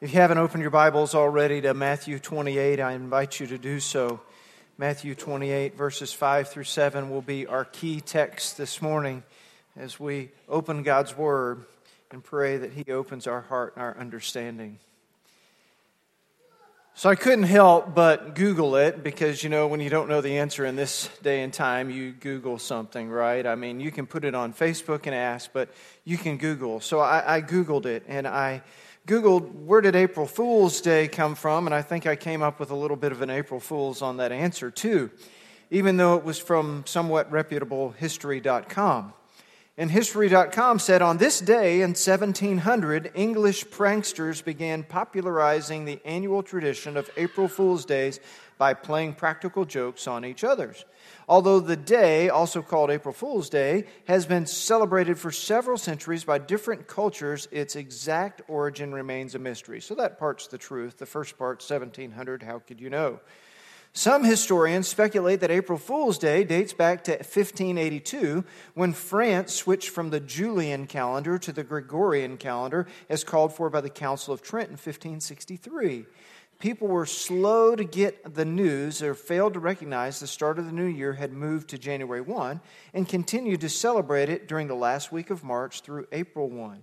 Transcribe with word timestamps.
If 0.00 0.14
you 0.14 0.20
haven't 0.20 0.38
opened 0.38 0.60
your 0.60 0.70
Bibles 0.70 1.16
already 1.16 1.60
to 1.62 1.74
Matthew 1.74 2.20
28, 2.20 2.78
I 2.78 2.92
invite 2.92 3.40
you 3.40 3.48
to 3.48 3.58
do 3.58 3.80
so. 3.80 4.20
Matthew 4.76 5.16
28, 5.16 5.76
verses 5.76 6.12
5 6.12 6.48
through 6.48 6.64
7, 6.64 7.10
will 7.10 7.20
be 7.20 7.48
our 7.48 7.64
key 7.64 8.00
text 8.00 8.56
this 8.56 8.80
morning 8.80 9.24
as 9.76 9.98
we 9.98 10.30
open 10.48 10.84
God's 10.84 11.16
Word 11.16 11.64
and 12.12 12.22
pray 12.22 12.58
that 12.58 12.74
He 12.74 12.84
opens 12.92 13.26
our 13.26 13.40
heart 13.40 13.72
and 13.74 13.82
our 13.82 13.98
understanding. 13.98 14.78
So 16.94 17.10
I 17.10 17.16
couldn't 17.16 17.44
help 17.44 17.92
but 17.92 18.36
Google 18.36 18.76
it 18.76 19.02
because, 19.02 19.42
you 19.42 19.50
know, 19.50 19.66
when 19.66 19.80
you 19.80 19.90
don't 19.90 20.08
know 20.08 20.20
the 20.20 20.38
answer 20.38 20.64
in 20.64 20.76
this 20.76 21.08
day 21.24 21.42
and 21.42 21.52
time, 21.52 21.90
you 21.90 22.12
Google 22.12 22.60
something, 22.60 23.10
right? 23.10 23.44
I 23.44 23.56
mean, 23.56 23.80
you 23.80 23.90
can 23.90 24.06
put 24.06 24.24
it 24.24 24.36
on 24.36 24.52
Facebook 24.52 25.06
and 25.06 25.14
ask, 25.14 25.50
but 25.52 25.70
you 26.04 26.18
can 26.18 26.36
Google. 26.36 26.78
So 26.78 27.00
I, 27.00 27.38
I 27.38 27.42
Googled 27.42 27.86
it 27.86 28.04
and 28.06 28.28
I 28.28 28.62
Googled 29.08 29.64
where 29.64 29.80
did 29.80 29.96
April 29.96 30.26
Fool's 30.26 30.82
Day 30.82 31.08
come 31.08 31.34
from, 31.34 31.66
and 31.66 31.74
I 31.74 31.80
think 31.80 32.06
I 32.06 32.14
came 32.14 32.42
up 32.42 32.60
with 32.60 32.70
a 32.70 32.74
little 32.74 32.96
bit 32.96 33.10
of 33.10 33.22
an 33.22 33.30
April 33.30 33.58
Fool's 33.58 34.02
on 34.02 34.18
that 34.18 34.32
answer 34.32 34.70
too, 34.70 35.10
even 35.70 35.96
though 35.96 36.16
it 36.16 36.24
was 36.24 36.38
from 36.38 36.84
somewhat 36.86 37.32
reputable 37.32 37.92
history.com. 37.92 39.14
And 39.78 39.90
history.com 39.90 40.78
said 40.78 41.00
on 41.00 41.16
this 41.16 41.40
day 41.40 41.80
in 41.80 41.90
1700, 41.90 43.12
English 43.14 43.64
pranksters 43.68 44.44
began 44.44 44.82
popularizing 44.82 45.86
the 45.86 46.00
annual 46.04 46.42
tradition 46.42 46.98
of 46.98 47.08
April 47.16 47.48
Fool's 47.48 47.86
Days 47.86 48.20
by 48.58 48.74
playing 48.74 49.14
practical 49.14 49.64
jokes 49.64 50.06
on 50.06 50.26
each 50.26 50.44
other's. 50.44 50.84
Although 51.28 51.60
the 51.60 51.76
day, 51.76 52.30
also 52.30 52.62
called 52.62 52.90
April 52.90 53.12
Fool's 53.12 53.50
Day, 53.50 53.84
has 54.06 54.24
been 54.24 54.46
celebrated 54.46 55.18
for 55.18 55.30
several 55.30 55.76
centuries 55.76 56.24
by 56.24 56.38
different 56.38 56.86
cultures, 56.86 57.46
its 57.50 57.76
exact 57.76 58.40
origin 58.48 58.92
remains 58.94 59.34
a 59.34 59.38
mystery. 59.38 59.82
So 59.82 59.94
that 59.96 60.18
part's 60.18 60.46
the 60.46 60.56
truth. 60.56 60.96
The 60.96 61.04
first 61.04 61.36
part, 61.36 61.58
1700, 61.60 62.42
how 62.42 62.60
could 62.60 62.80
you 62.80 62.88
know? 62.88 63.20
Some 63.92 64.22
historians 64.22 64.86
speculate 64.86 65.40
that 65.40 65.50
April 65.50 65.78
Fool's 65.78 66.18
Day 66.18 66.44
dates 66.44 66.72
back 66.72 67.04
to 67.04 67.12
1582 67.12 68.44
when 68.74 68.92
France 68.92 69.52
switched 69.52 69.88
from 69.88 70.10
the 70.10 70.20
Julian 70.20 70.86
calendar 70.86 71.38
to 71.38 71.52
the 71.52 71.64
Gregorian 71.64 72.36
calendar 72.36 72.86
as 73.08 73.24
called 73.24 73.52
for 73.52 73.68
by 73.70 73.80
the 73.80 73.90
Council 73.90 74.32
of 74.32 74.40
Trent 74.40 74.68
in 74.68 74.74
1563 74.74 76.06
people 76.58 76.88
were 76.88 77.06
slow 77.06 77.76
to 77.76 77.84
get 77.84 78.34
the 78.34 78.44
news 78.44 79.02
or 79.02 79.14
failed 79.14 79.54
to 79.54 79.60
recognize 79.60 80.18
the 80.18 80.26
start 80.26 80.58
of 80.58 80.66
the 80.66 80.72
new 80.72 80.86
year 80.86 81.12
had 81.12 81.32
moved 81.32 81.68
to 81.68 81.78
January 81.78 82.20
1 82.20 82.60
and 82.94 83.08
continued 83.08 83.60
to 83.60 83.68
celebrate 83.68 84.28
it 84.28 84.48
during 84.48 84.66
the 84.66 84.74
last 84.74 85.12
week 85.12 85.30
of 85.30 85.44
March 85.44 85.82
through 85.82 86.06
April 86.10 86.48
1. 86.50 86.82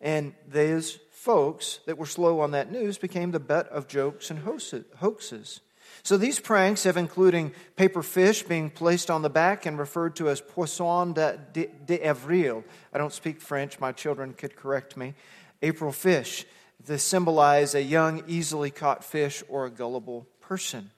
And 0.00 0.34
those 0.48 0.98
folks 1.10 1.80
that 1.86 1.98
were 1.98 2.06
slow 2.06 2.40
on 2.40 2.52
that 2.52 2.72
news 2.72 2.98
became 2.98 3.30
the 3.30 3.38
butt 3.38 3.68
of 3.68 3.88
jokes 3.88 4.30
and 4.30 4.40
hoaxes. 4.40 5.60
So 6.02 6.16
these 6.16 6.40
pranks 6.40 6.84
have 6.84 6.96
including 6.96 7.52
paper 7.76 8.02
fish 8.02 8.42
being 8.42 8.70
placed 8.70 9.10
on 9.10 9.22
the 9.22 9.30
back 9.30 9.66
and 9.66 9.78
referred 9.78 10.16
to 10.16 10.30
as 10.30 10.40
poisson 10.40 11.12
d'avril. 11.12 12.64
I 12.92 12.98
don't 12.98 13.12
speak 13.12 13.40
French, 13.40 13.78
my 13.78 13.92
children 13.92 14.32
could 14.32 14.56
correct 14.56 14.96
me. 14.96 15.14
April 15.62 15.92
fish 15.92 16.44
to 16.86 16.98
symbolize 16.98 17.74
a 17.74 17.82
young, 17.82 18.22
easily 18.26 18.70
caught 18.70 19.04
fish 19.04 19.42
or 19.48 19.66
a 19.66 19.70
gullible 19.70 20.26
person. 20.40 20.90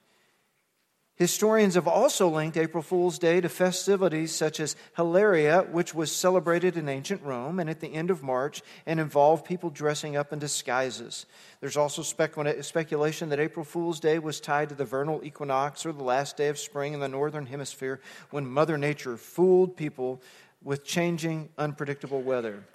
Historians 1.17 1.75
have 1.75 1.87
also 1.87 2.27
linked 2.27 2.57
April 2.57 2.83
Fool's 2.83 3.17
Day 3.17 3.39
to 3.39 3.47
festivities 3.47 4.35
such 4.35 4.59
as 4.59 4.75
Hilaria, 4.97 5.61
which 5.61 5.95
was 5.95 6.11
celebrated 6.11 6.75
in 6.75 6.89
ancient 6.89 7.23
Rome 7.23 7.57
and 7.61 7.69
at 7.69 7.79
the 7.79 7.93
end 7.93 8.11
of 8.11 8.21
March 8.21 8.61
and 8.85 8.99
involved 8.99 9.45
people 9.45 9.69
dressing 9.69 10.17
up 10.17 10.33
in 10.33 10.39
disguises. 10.39 11.25
There's 11.61 11.77
also 11.77 12.01
speculation 12.01 13.29
that 13.29 13.39
April 13.39 13.63
Fool's 13.63 14.01
Day 14.01 14.19
was 14.19 14.41
tied 14.41 14.67
to 14.69 14.75
the 14.75 14.83
vernal 14.83 15.21
equinox 15.23 15.85
or 15.85 15.93
the 15.93 16.03
last 16.03 16.35
day 16.35 16.49
of 16.49 16.59
spring 16.59 16.93
in 16.93 16.99
the 16.99 17.07
northern 17.07 17.45
hemisphere 17.45 18.01
when 18.31 18.45
Mother 18.45 18.77
Nature 18.77 19.15
fooled 19.15 19.77
people 19.77 20.21
with 20.61 20.83
changing, 20.83 21.47
unpredictable 21.57 22.21
weather. 22.21 22.65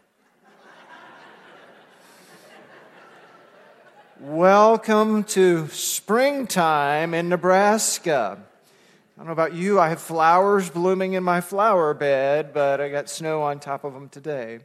Welcome 4.22 5.24
to 5.24 5.68
springtime 5.68 7.14
in 7.14 7.30
Nebraska. 7.30 8.36
I 8.38 9.16
don't 9.16 9.26
know 9.26 9.32
about 9.32 9.54
you, 9.54 9.80
I 9.80 9.88
have 9.88 10.02
flowers 10.02 10.68
blooming 10.68 11.14
in 11.14 11.24
my 11.24 11.40
flower 11.40 11.94
bed, 11.94 12.52
but 12.52 12.82
I 12.82 12.90
got 12.90 13.08
snow 13.08 13.40
on 13.40 13.60
top 13.60 13.82
of 13.82 13.94
them 13.94 14.10
today. 14.10 14.60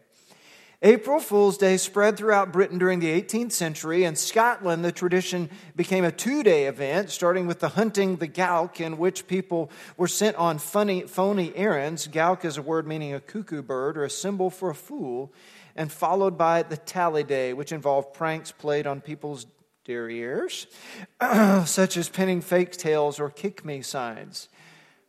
April 0.81 1.21
Fool's 1.21 1.57
Day 1.57 1.77
spread 1.77 2.17
throughout 2.17 2.51
Britain 2.51 2.77
during 2.77 2.99
the 2.99 3.07
18th 3.21 3.53
century. 3.53 4.03
In 4.03 4.17
Scotland, 4.17 4.83
the 4.83 4.91
tradition 4.91 5.49
became 5.73 6.03
a 6.03 6.11
two 6.11 6.44
day 6.44 6.65
event, 6.65 7.09
starting 7.09 7.47
with 7.47 7.61
the 7.61 7.69
hunting 7.69 8.17
the 8.17 8.27
gowk, 8.27 8.81
in 8.81 8.97
which 8.97 9.25
people 9.25 9.71
were 9.95 10.09
sent 10.09 10.35
on 10.35 10.57
funny, 10.57 11.03
phony 11.03 11.55
errands. 11.55 12.07
Gowk 12.07 12.44
is 12.44 12.57
a 12.57 12.61
word 12.61 12.85
meaning 12.85 13.13
a 13.13 13.21
cuckoo 13.21 13.61
bird 13.61 13.97
or 13.97 14.03
a 14.03 14.09
symbol 14.09 14.49
for 14.49 14.69
a 14.69 14.75
fool 14.75 15.31
and 15.75 15.91
followed 15.91 16.38
by 16.38 16.63
the 16.63 16.78
tally 16.78 17.24
day, 17.24 17.53
which 17.53 17.72
involved 17.72 18.13
pranks 18.13 18.52
played 18.52 18.88
on 18.88 19.02
people's 19.02 19.46
dear 19.84 20.09
ears, 20.09 20.68
such 21.66 21.97
as 21.97 22.09
pinning 22.09 22.41
fake 22.41 22.72
tails 22.72 23.19
or 23.19 23.30
kick 23.30 23.63
me 23.63 23.81
signs. 23.81 24.50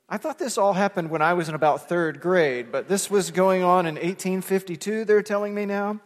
I 0.09 0.19
thought 0.19 0.39
this 0.39 0.57
all 0.57 0.75
happened 0.75 1.11
when 1.11 1.23
I 1.23 1.35
was 1.35 1.49
in 1.49 1.55
about 1.55 1.89
third 1.89 2.21
grade, 2.21 2.71
but 2.71 2.89
this 2.89 3.11
was 3.11 3.31
going 3.31 3.63
on 3.63 3.87
in 3.87 3.95
1852, 3.95 5.05
they're 5.05 5.23
telling 5.23 5.55
me 5.55 5.67
now. 5.67 6.01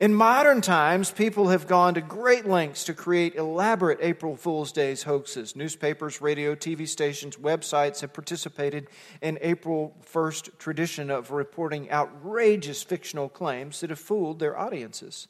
In 0.00 0.14
modern 0.14 0.60
times, 0.60 1.10
people 1.10 1.48
have 1.48 1.66
gone 1.66 1.94
to 1.94 2.00
great 2.00 2.46
lengths 2.46 2.84
to 2.84 2.94
create 2.94 3.34
elaborate 3.34 3.98
April 4.00 4.36
Fool's 4.36 4.70
Days 4.70 5.02
hoaxes. 5.02 5.56
Newspapers, 5.56 6.20
radio, 6.20 6.54
TV 6.54 6.86
stations, 6.86 7.34
websites 7.34 8.00
have 8.02 8.12
participated 8.12 8.86
in 9.20 9.40
April 9.42 9.96
1st 10.12 10.56
tradition 10.58 11.10
of 11.10 11.32
reporting 11.32 11.90
outrageous 11.90 12.80
fictional 12.84 13.28
claims 13.28 13.80
that 13.80 13.90
have 13.90 13.98
fooled 13.98 14.38
their 14.38 14.56
audiences. 14.56 15.26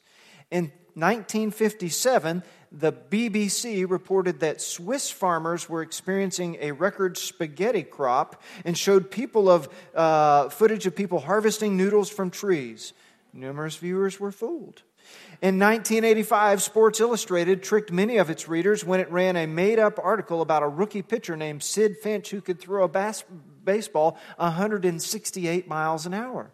In 0.51 0.71
1957, 0.93 2.43
the 2.71 2.93
BBC 2.93 3.89
reported 3.89 4.41
that 4.41 4.61
Swiss 4.61 5.09
farmers 5.09 5.67
were 5.67 5.81
experiencing 5.81 6.57
a 6.61 6.73
record 6.73 7.17
spaghetti 7.17 7.81
crop 7.81 8.39
and 8.63 8.77
showed 8.77 9.09
people 9.09 9.49
of 9.49 9.67
uh, 9.95 10.49
footage 10.49 10.85
of 10.85 10.95
people 10.95 11.21
harvesting 11.21 11.75
noodles 11.75 12.11
from 12.11 12.29
trees. 12.29 12.93
Numerous 13.33 13.75
viewers 13.75 14.19
were 14.19 14.31
fooled. 14.31 14.83
In 15.41 15.57
1985, 15.59 16.61
Sports 16.61 16.99
Illustrated 16.99 17.63
tricked 17.63 17.91
many 17.91 18.17
of 18.17 18.29
its 18.29 18.47
readers 18.47 18.83
when 18.83 18.99
it 18.99 19.11
ran 19.11 19.35
a 19.35 19.45
made 19.45 19.79
up 19.79 19.99
article 20.01 20.41
about 20.41 20.63
a 20.63 20.67
rookie 20.67 21.01
pitcher 21.01 21.37
named 21.37 21.61
Sidd 21.61 21.97
Finch 21.97 22.31
who 22.31 22.41
could 22.41 22.59
throw 22.59 22.83
a 22.83 22.87
bas- 22.87 23.23
baseball 23.63 24.17
168 24.37 25.67
miles 25.67 26.05
an 26.05 26.13
hour. 26.13 26.51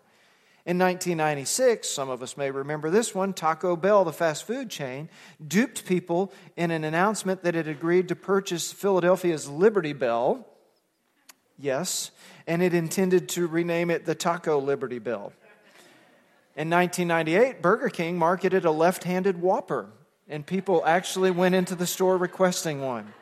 In 0.66 0.80
1996, 0.80 1.88
some 1.88 2.10
of 2.10 2.24
us 2.24 2.38
may 2.38 2.50
remember 2.50 2.90
this 2.90 3.14
one, 3.14 3.34
Taco 3.34 3.76
Bell, 3.76 4.04
the 4.04 4.12
fast 4.12 4.46
food 4.46 4.70
chain, 4.70 5.10
duped 5.48 5.86
people 5.86 6.34
in 6.58 6.72
an 6.72 6.84
announcement 6.84 7.44
that 7.44 7.56
it 7.56 7.68
agreed 7.68 8.08
to 8.08 8.16
purchase 8.16 8.72
Philadelphia's 8.72 9.48
Liberty 9.48 9.94
Bell. 9.94 10.48
Yes, 11.58 12.10
and 12.48 12.64
it 12.64 12.74
intended 12.74 13.30
to 13.30 13.48
rename 13.48 13.92
it 13.92 14.06
the 14.06 14.16
Taco 14.16 14.60
Liberty 14.60 14.98
Bell. 14.98 15.34
In 16.58 16.70
1998, 16.70 17.62
Burger 17.62 17.90
King 17.90 18.18
marketed 18.18 18.64
a 18.64 18.72
left 18.72 19.04
handed 19.04 19.42
Whopper, 19.42 19.90
and 20.30 20.46
people 20.46 20.84
actually 20.86 21.30
went 21.30 21.54
into 21.54 21.76
the 21.76 21.86
store 21.86 22.16
requesting 22.16 22.82
one. 22.82 23.14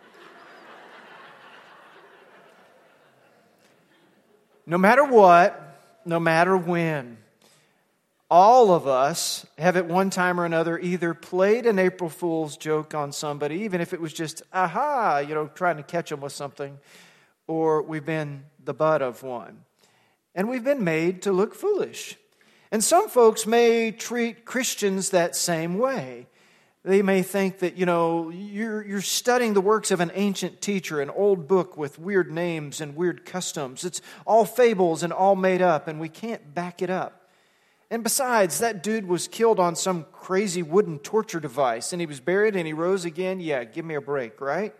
no 4.67 4.77
matter 4.77 5.03
what, 5.03 5.81
no 6.05 6.19
matter 6.19 6.55
when, 6.55 7.17
all 8.29 8.71
of 8.71 8.87
us 8.87 9.47
have 9.57 9.77
at 9.77 9.87
one 9.87 10.11
time 10.11 10.39
or 10.39 10.45
another 10.45 10.77
either 10.77 11.15
played 11.15 11.65
an 11.65 11.79
April 11.79 12.11
Fool's 12.11 12.55
joke 12.55 12.93
on 12.93 13.11
somebody, 13.11 13.61
even 13.61 13.81
if 13.81 13.93
it 13.93 14.01
was 14.01 14.13
just, 14.13 14.43
aha, 14.53 15.17
you 15.27 15.33
know, 15.33 15.47
trying 15.47 15.77
to 15.77 15.83
catch 15.83 16.11
them 16.11 16.21
with 16.21 16.33
something, 16.33 16.77
or 17.47 17.81
we've 17.81 18.05
been 18.05 18.45
the 18.63 18.75
butt 18.75 19.01
of 19.01 19.23
one. 19.23 19.65
And 20.35 20.47
we've 20.49 20.63
been 20.63 20.83
made 20.83 21.23
to 21.23 21.31
look 21.31 21.55
foolish. 21.55 22.15
And 22.73 22.83
some 22.83 23.07
folks 23.07 23.45
may 23.45 23.91
treat 23.91 24.45
Christians 24.45 25.11
that 25.11 25.35
same 25.35 25.77
way. 25.77 26.25
They 26.83 27.03
may 27.03 27.21
think 27.21 27.59
that, 27.59 27.77
you 27.77 27.85
know, 27.85 28.31
you're, 28.31 28.83
you're 28.83 28.99
studying 28.99 29.53
the 29.53 29.61
works 29.61 29.91
of 29.91 29.99
an 29.99 30.11
ancient 30.15 30.59
teacher, 30.59 30.99
an 30.99 31.11
old 31.11 31.47
book 31.47 31.77
with 31.77 31.99
weird 31.99 32.31
names 32.31 32.81
and 32.81 32.95
weird 32.95 33.25
customs. 33.25 33.85
It's 33.85 34.01
all 34.25 34.43
fables 34.43 35.03
and 35.03 35.13
all 35.13 35.35
made 35.35 35.61
up, 35.61 35.87
and 35.87 35.99
we 35.99 36.09
can't 36.09 36.55
back 36.55 36.81
it 36.81 36.89
up. 36.89 37.29
And 37.91 38.03
besides, 38.03 38.57
that 38.57 38.81
dude 38.81 39.07
was 39.07 39.27
killed 39.27 39.59
on 39.59 39.75
some 39.75 40.07
crazy 40.11 40.63
wooden 40.63 40.97
torture 40.97 41.39
device, 41.39 41.93
and 41.93 42.01
he 42.01 42.07
was 42.07 42.21
buried 42.21 42.55
and 42.55 42.65
he 42.65 42.73
rose 42.73 43.05
again. 43.05 43.39
Yeah, 43.39 43.65
give 43.65 43.85
me 43.85 43.93
a 43.93 44.01
break, 44.01 44.41
right? 44.41 44.73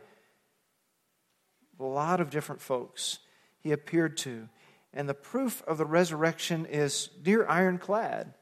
A 1.80 1.84
lot 1.84 2.22
of 2.22 2.32
different 2.32 2.60
folks 2.60 3.20
he 3.60 3.72
appeared 3.72 4.18
to. 4.18 4.50
And 4.94 5.10
the 5.10 5.14
proof 5.14 5.64
of 5.68 5.78
the 5.78 5.86
resurrection 5.86 6.66
is 6.66 7.10
dear 7.22 7.48
ironclad. 7.48 8.34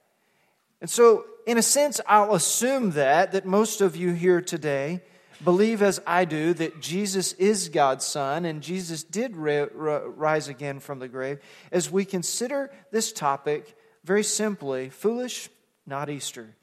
And 0.82 0.90
so, 0.90 1.26
in 1.46 1.58
a 1.58 1.62
sense, 1.62 2.02
I'll 2.08 2.34
assume 2.34 2.92
that, 2.92 3.32
that 3.32 3.46
most 3.46 3.82
of 3.82 3.96
you 3.96 4.12
here 4.12 4.42
today 4.42 5.02
believe 5.44 5.82
as 5.82 6.00
I 6.06 6.26
do 6.26 6.54
that 6.54 6.82
Jesus 6.82 7.34
is 7.34 7.70
God's 7.70 8.06
Son 8.06 8.46
and 8.46 8.62
Jesus 8.62 9.04
did 9.04 9.36
rise 9.36 10.48
again 10.48 10.80
from 10.80 11.00
the 11.00 11.08
grave. 11.08 11.40
As 11.72 11.92
we 11.92 12.06
consider 12.06 12.72
this 12.92 13.12
topic 13.12 13.76
very 14.04 14.24
simply, 14.24 14.90
foolish, 14.90 15.50
not 15.86 16.10
Easter. 16.10 16.56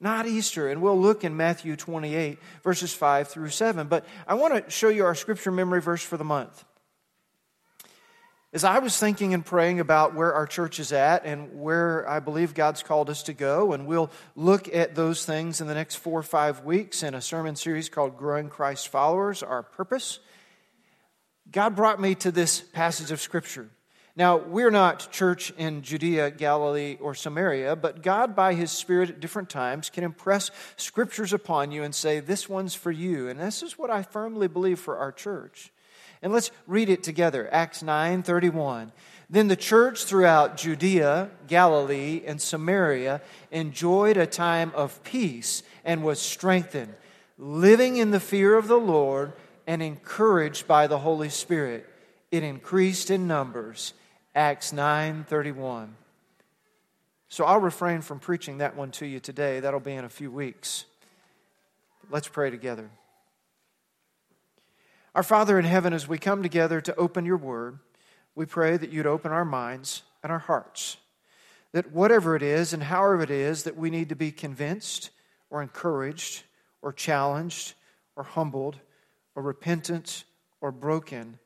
Not 0.00 0.26
Easter. 0.26 0.68
And 0.68 0.82
we'll 0.82 1.00
look 1.00 1.24
in 1.24 1.36
Matthew 1.36 1.76
28, 1.76 2.38
verses 2.62 2.92
5 2.92 3.28
through 3.28 3.50
7. 3.50 3.88
But 3.88 4.04
I 4.26 4.34
want 4.34 4.64
to 4.64 4.70
show 4.70 4.88
you 4.88 5.04
our 5.04 5.14
scripture 5.14 5.50
memory 5.50 5.80
verse 5.80 6.02
for 6.02 6.16
the 6.16 6.24
month. 6.24 6.64
As 8.56 8.64
I 8.64 8.78
was 8.78 8.96
thinking 8.96 9.34
and 9.34 9.44
praying 9.44 9.80
about 9.80 10.14
where 10.14 10.32
our 10.32 10.46
church 10.46 10.80
is 10.80 10.90
at 10.90 11.26
and 11.26 11.60
where 11.60 12.08
I 12.08 12.20
believe 12.20 12.54
God's 12.54 12.82
called 12.82 13.10
us 13.10 13.24
to 13.24 13.34
go, 13.34 13.74
and 13.74 13.86
we'll 13.86 14.10
look 14.34 14.74
at 14.74 14.94
those 14.94 15.26
things 15.26 15.60
in 15.60 15.66
the 15.66 15.74
next 15.74 15.96
four 15.96 16.18
or 16.18 16.22
five 16.22 16.64
weeks 16.64 17.02
in 17.02 17.12
a 17.12 17.20
sermon 17.20 17.54
series 17.54 17.90
called 17.90 18.16
Growing 18.16 18.48
Christ 18.48 18.88
Followers 18.88 19.42
Our 19.42 19.62
Purpose, 19.62 20.20
God 21.52 21.76
brought 21.76 22.00
me 22.00 22.14
to 22.14 22.32
this 22.32 22.62
passage 22.62 23.10
of 23.10 23.20
Scripture. 23.20 23.68
Now, 24.16 24.38
we're 24.38 24.70
not 24.70 25.12
church 25.12 25.50
in 25.58 25.82
Judea, 25.82 26.30
Galilee, 26.30 26.96
or 26.98 27.14
Samaria, 27.14 27.76
but 27.76 28.02
God, 28.02 28.34
by 28.34 28.54
His 28.54 28.72
Spirit 28.72 29.10
at 29.10 29.20
different 29.20 29.50
times, 29.50 29.90
can 29.90 30.02
impress 30.02 30.50
scriptures 30.78 31.34
upon 31.34 31.72
you 31.72 31.82
and 31.82 31.94
say, 31.94 32.20
This 32.20 32.48
one's 32.48 32.74
for 32.74 32.90
you. 32.90 33.28
And 33.28 33.38
this 33.38 33.62
is 33.62 33.76
what 33.76 33.90
I 33.90 34.02
firmly 34.02 34.48
believe 34.48 34.80
for 34.80 34.96
our 34.96 35.12
church. 35.12 35.74
And 36.22 36.32
let's 36.32 36.50
read 36.66 36.88
it 36.88 37.02
together. 37.02 37.48
Acts 37.52 37.82
9 37.82 38.22
31. 38.22 38.92
Then 39.28 39.48
the 39.48 39.56
church 39.56 40.04
throughout 40.04 40.56
Judea, 40.56 41.30
Galilee, 41.48 42.22
and 42.26 42.40
Samaria 42.40 43.20
enjoyed 43.50 44.16
a 44.16 44.26
time 44.26 44.72
of 44.74 45.02
peace 45.02 45.64
and 45.84 46.04
was 46.04 46.20
strengthened, 46.20 46.94
living 47.36 47.96
in 47.96 48.12
the 48.12 48.20
fear 48.20 48.56
of 48.56 48.68
the 48.68 48.78
Lord 48.78 49.32
and 49.66 49.82
encouraged 49.82 50.68
by 50.68 50.86
the 50.86 50.98
Holy 50.98 51.28
Spirit. 51.28 51.88
It 52.30 52.44
increased 52.44 53.10
in 53.10 53.26
numbers. 53.26 53.94
Acts 54.34 54.72
9:31. 54.72 55.96
So 57.28 57.44
I'll 57.44 57.60
refrain 57.60 58.02
from 58.02 58.20
preaching 58.20 58.58
that 58.58 58.76
one 58.76 58.92
to 58.92 59.06
you 59.06 59.18
today. 59.18 59.60
That'll 59.60 59.80
be 59.80 59.94
in 59.94 60.04
a 60.04 60.08
few 60.08 60.30
weeks. 60.30 60.84
Let's 62.10 62.28
pray 62.28 62.50
together. 62.50 62.88
Our 65.16 65.22
Father 65.22 65.58
in 65.58 65.64
heaven, 65.64 65.94
as 65.94 66.06
we 66.06 66.18
come 66.18 66.42
together 66.42 66.82
to 66.82 66.94
open 66.96 67.24
your 67.24 67.38
word, 67.38 67.78
we 68.34 68.44
pray 68.44 68.76
that 68.76 68.92
you'd 68.92 69.06
open 69.06 69.32
our 69.32 69.46
minds 69.46 70.02
and 70.22 70.30
our 70.30 70.38
hearts. 70.38 70.98
That 71.72 71.90
whatever 71.90 72.36
it 72.36 72.42
is 72.42 72.74
and 72.74 72.82
however 72.82 73.22
it 73.22 73.30
is 73.30 73.62
that 73.62 73.78
we 73.78 73.88
need 73.88 74.10
to 74.10 74.14
be 74.14 74.30
convinced 74.30 75.08
or 75.48 75.62
encouraged 75.62 76.42
or 76.82 76.92
challenged 76.92 77.72
or 78.14 78.24
humbled 78.24 78.76
or 79.34 79.42
repentant 79.42 80.24
or 80.60 80.70
broken, 80.70 81.38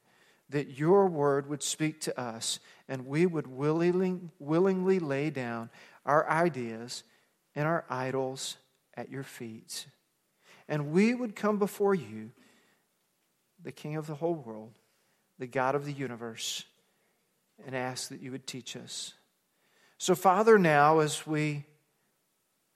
that 0.49 0.77
your 0.77 1.07
word 1.07 1.49
would 1.49 1.63
speak 1.63 2.01
to 2.01 2.21
us 2.21 2.59
and 2.89 3.07
we 3.07 3.25
would 3.25 3.47
willingly, 3.47 4.99
lay 4.99 5.31
down 5.31 5.71
our 6.05 6.29
ideas 6.29 7.05
and 7.55 7.69
our 7.69 7.85
idols 7.89 8.57
at 8.97 9.13
your 9.13 9.23
feet. 9.23 9.87
And 10.69 10.91
we 10.91 11.15
would 11.15 11.37
come 11.37 11.61
before 11.61 11.95
you 11.95 12.33
the 13.63 13.73
King 13.73 13.97
of 13.97 14.07
the 14.07 14.15
whole 14.15 14.35
world, 14.35 14.79
the 15.39 15.47
God 15.47 15.75
of 15.75 15.85
the 15.85 15.93
universe, 15.93 16.65
and 17.67 17.75
ask 17.75 18.09
that 18.09 18.21
you 18.21 18.31
would 18.33 18.47
teach 18.47 18.77
us. 18.77 19.15
So, 19.99 20.15
Father, 20.15 20.59
now 20.59 21.01
as 21.01 21.27
we 21.27 21.65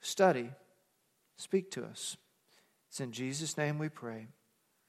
study, 0.01 0.51
speak 1.37 1.71
to 1.73 1.85
us. 1.85 2.17
It's 2.89 3.01
in 3.01 3.13
Jesus' 3.13 3.57
name 3.57 3.79
we 3.79 3.89
pray. 3.89 4.29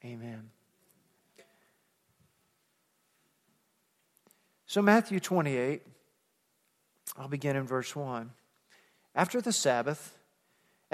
Amen. 0.04 0.50
So, 4.66 4.82
Matthew 4.82 5.20
28, 5.20 5.82
I'll 7.16 7.28
begin 7.28 7.56
in 7.56 7.66
verse 7.66 7.96
1. 7.96 8.30
After 9.14 9.40
the 9.40 9.52
Sabbath, 9.52 10.15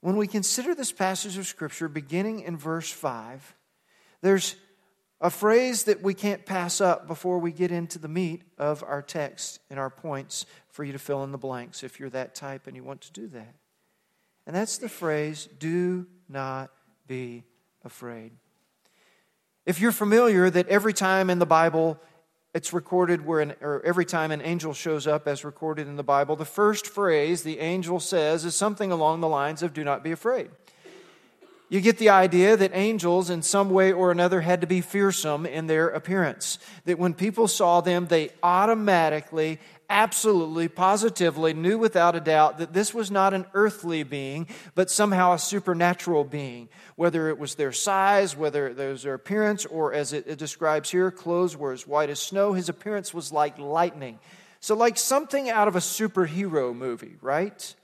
When 0.00 0.16
we 0.16 0.26
consider 0.26 0.74
this 0.74 0.92
passage 0.92 1.36
of 1.36 1.46
Scripture 1.46 1.88
beginning 1.88 2.40
in 2.40 2.56
verse 2.56 2.90
5, 2.90 3.54
there's 4.22 4.56
a 5.20 5.28
phrase 5.28 5.84
that 5.84 6.02
we 6.02 6.14
can't 6.14 6.46
pass 6.46 6.80
up 6.80 7.06
before 7.06 7.38
we 7.38 7.52
get 7.52 7.70
into 7.70 7.98
the 7.98 8.08
meat 8.08 8.42
of 8.56 8.82
our 8.82 9.02
text 9.02 9.60
and 9.68 9.78
our 9.78 9.90
points 9.90 10.46
for 10.70 10.84
you 10.84 10.92
to 10.92 10.98
fill 10.98 11.22
in 11.24 11.32
the 11.32 11.38
blanks 11.38 11.82
if 11.82 12.00
you're 12.00 12.10
that 12.10 12.34
type 12.34 12.66
and 12.66 12.74
you 12.74 12.82
want 12.82 13.02
to 13.02 13.12
do 13.12 13.26
that. 13.28 13.54
And 14.46 14.56
that's 14.56 14.78
the 14.78 14.88
phrase, 14.88 15.48
do 15.58 16.06
not 16.28 16.70
be 17.06 17.44
afraid. 17.84 18.32
If 19.66 19.80
you're 19.80 19.92
familiar 19.92 20.48
that 20.48 20.68
every 20.68 20.94
time 20.94 21.28
in 21.28 21.38
the 21.38 21.46
Bible 21.46 22.00
it's 22.52 22.72
recorded 22.72 23.24
where 23.24 23.40
an, 23.40 23.54
every 23.84 24.04
time 24.04 24.30
an 24.30 24.42
angel 24.42 24.74
shows 24.74 25.06
up 25.06 25.28
as 25.28 25.44
recorded 25.44 25.86
in 25.86 25.96
the 25.96 26.02
Bible, 26.02 26.34
the 26.34 26.44
first 26.44 26.86
phrase 26.86 27.42
the 27.42 27.60
angel 27.60 28.00
says 28.00 28.44
is 28.44 28.56
something 28.56 28.90
along 28.90 29.20
the 29.20 29.28
lines 29.28 29.62
of, 29.62 29.72
Do 29.72 29.84
not 29.84 30.02
be 30.02 30.10
afraid. 30.10 30.50
You 31.68 31.80
get 31.80 31.98
the 31.98 32.08
idea 32.08 32.56
that 32.56 32.72
angels, 32.74 33.30
in 33.30 33.42
some 33.42 33.70
way 33.70 33.92
or 33.92 34.10
another, 34.10 34.40
had 34.40 34.60
to 34.62 34.66
be 34.66 34.80
fearsome 34.80 35.46
in 35.46 35.68
their 35.68 35.88
appearance. 35.88 36.58
That 36.84 36.98
when 36.98 37.14
people 37.14 37.46
saw 37.46 37.80
them, 37.80 38.08
they 38.08 38.30
automatically 38.42 39.60
absolutely, 39.90 40.68
positively 40.68 41.52
knew 41.52 41.76
without 41.76 42.14
a 42.14 42.20
doubt 42.20 42.58
that 42.58 42.72
this 42.72 42.94
was 42.94 43.10
not 43.10 43.34
an 43.34 43.44
earthly 43.52 44.04
being, 44.04 44.46
but 44.74 44.90
somehow 44.90 45.34
a 45.34 45.38
supernatural 45.38 46.24
being. 46.24 46.68
Whether 46.96 47.28
it 47.28 47.38
was 47.38 47.56
their 47.56 47.72
size, 47.72 48.36
whether 48.36 48.68
it 48.68 48.76
was 48.78 49.02
their 49.02 49.14
appearance, 49.14 49.66
or 49.66 49.92
as 49.92 50.12
it, 50.12 50.26
it 50.26 50.38
describes 50.38 50.90
here, 50.90 51.10
clothes 51.10 51.56
were 51.56 51.72
as 51.72 51.86
white 51.86 52.08
as 52.08 52.20
snow, 52.20 52.52
his 52.52 52.68
appearance 52.68 53.12
was 53.12 53.32
like 53.32 53.58
lightning. 53.58 54.18
So, 54.60 54.76
like 54.76 54.96
something 54.96 55.50
out 55.50 55.68
of 55.68 55.76
a 55.76 55.80
superhero 55.80 56.74
movie, 56.74 57.16
right? 57.20 57.74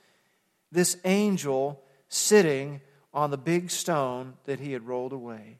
This 0.71 0.97
angel 1.03 1.83
sitting 2.07 2.81
on 3.13 3.31
the 3.31 3.37
big 3.37 3.71
stone 3.71 4.33
that 4.45 4.59
he 4.59 4.71
had 4.71 4.87
rolled 4.87 5.13
away. 5.13 5.57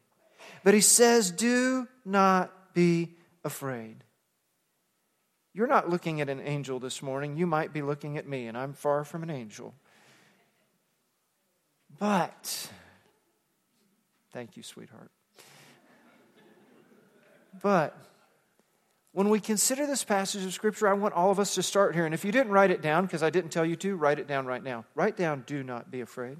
But 0.64 0.74
he 0.74 0.80
says, 0.80 1.30
Do 1.30 1.88
not 2.04 2.74
be 2.74 3.16
afraid. 3.44 4.04
You're 5.54 5.66
not 5.66 5.88
looking 5.88 6.20
at 6.20 6.28
an 6.28 6.40
angel 6.40 6.78
this 6.78 7.02
morning. 7.02 7.36
You 7.36 7.46
might 7.46 7.72
be 7.72 7.82
looking 7.82 8.16
at 8.18 8.28
me, 8.28 8.46
and 8.46 8.56
I'm 8.56 8.72
far 8.72 9.04
from 9.04 9.22
an 9.22 9.30
angel. 9.30 9.74
But, 11.98 12.70
thank 14.32 14.56
you, 14.56 14.62
sweetheart. 14.62 15.10
But, 17.60 17.96
when 19.12 19.30
we 19.30 19.40
consider 19.40 19.86
this 19.86 20.04
passage 20.04 20.44
of 20.44 20.52
Scripture, 20.52 20.86
I 20.86 20.92
want 20.92 21.14
all 21.14 21.30
of 21.30 21.40
us 21.40 21.54
to 21.56 21.62
start 21.62 21.94
here. 21.94 22.04
And 22.04 22.14
if 22.14 22.24
you 22.24 22.30
didn't 22.30 22.52
write 22.52 22.70
it 22.70 22.82
down, 22.82 23.06
because 23.06 23.22
I 23.22 23.30
didn't 23.30 23.50
tell 23.50 23.64
you 23.64 23.74
to, 23.76 23.96
write 23.96 24.18
it 24.18 24.28
down 24.28 24.46
right 24.46 24.62
now. 24.62 24.84
Write 24.94 25.16
down, 25.16 25.44
do 25.46 25.64
not 25.64 25.90
be 25.90 26.00
afraid. 26.00 26.38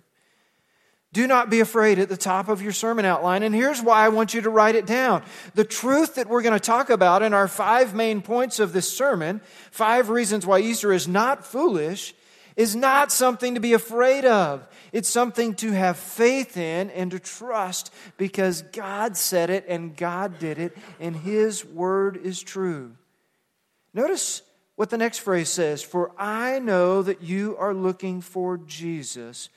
Do 1.13 1.27
not 1.27 1.49
be 1.49 1.61
afraid 1.61 1.99
at 1.99 2.11
the 2.11 2.19
top 2.19 2.49
of 2.49 2.61
your 2.61 2.73
sermon 2.73 3.07
outline. 3.07 3.43
And 3.43 3.55
here's 3.55 3.81
why 3.81 4.05
I 4.05 4.11
want 4.11 4.35
you 4.35 4.43
to 4.43 4.51
write 4.51 4.75
it 4.75 4.87
down. 4.87 5.23
The 5.55 5.65
truth 5.65 6.17
that 6.17 6.29
we're 6.29 6.43
going 6.43 6.59
to 6.59 6.61
talk 6.61 6.91
about 6.91 7.23
in 7.23 7.33
our 7.33 7.49
five 7.49 7.95
main 7.95 8.21
points 8.21 8.59
of 8.61 8.73
this 8.73 8.91
sermon, 8.91 9.41
five 9.71 10.11
reasons 10.11 10.47
why 10.47 10.61
Easter 10.61 10.93
is 10.93 11.09
not 11.09 11.47
foolish, 11.47 12.15
is 12.57 12.77
not 12.77 13.11
something 13.11 13.55
to 13.55 13.61
be 13.61 13.73
afraid 13.73 14.27
of. 14.27 14.69
It's 14.93 15.09
something 15.09 15.55
to 15.57 15.73
have 15.73 15.97
faith 15.97 16.57
in 16.57 16.91
and 16.91 17.11
to 17.13 17.19
trust 17.19 17.93
because 18.19 18.63
God 18.63 19.17
said 19.17 19.49
it 19.49 19.65
and 19.67 19.97
God 19.97 20.39
did 20.39 20.59
it 20.59 20.77
and 21.01 21.17
His 21.17 21.65
word 21.65 22.19
is 22.19 22.43
true. 22.43 22.97
Notice 23.95 24.43
what 24.77 24.91
the 24.91 24.99
next 24.99 25.19
phrase 25.19 25.49
says 25.49 25.83
For 25.83 26.13
I 26.19 26.59
know 26.59 27.01
that 27.03 27.23
you 27.23 27.57
are 27.59 27.73
looking 27.73 28.21
for 28.21 28.59
Jesus 28.59 29.49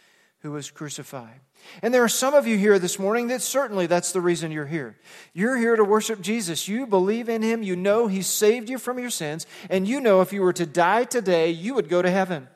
who 0.41 0.51
was 0.51 0.71
crucified. 0.71 1.39
And 1.83 1.93
there 1.93 2.03
are 2.03 2.09
some 2.09 2.33
of 2.33 2.47
you 2.47 2.57
here 2.57 2.79
this 2.79 2.97
morning 2.97 3.27
that 3.27 3.41
certainly 3.41 3.85
that's 3.85 4.11
the 4.11 4.21
reason 4.21 4.51
you're 4.51 4.65
here. 4.65 4.97
You're 5.33 5.57
here 5.57 5.75
to 5.75 5.83
worship 5.83 6.19
Jesus. 6.19 6.67
You 6.67 6.87
believe 6.87 7.29
in 7.29 7.43
him. 7.43 7.61
You 7.61 7.75
know 7.75 8.07
he 8.07 8.23
saved 8.23 8.69
you 8.69 8.79
from 8.79 8.97
your 8.97 9.11
sins. 9.11 9.45
And 9.69 9.87
you 9.87 10.01
know 10.01 10.21
if 10.21 10.33
you 10.33 10.41
were 10.41 10.53
to 10.53 10.65
die 10.65 11.03
today, 11.03 11.51
you 11.51 11.75
would 11.75 11.89
go 11.89 12.01
to 12.01 12.09
heaven. 12.09 12.47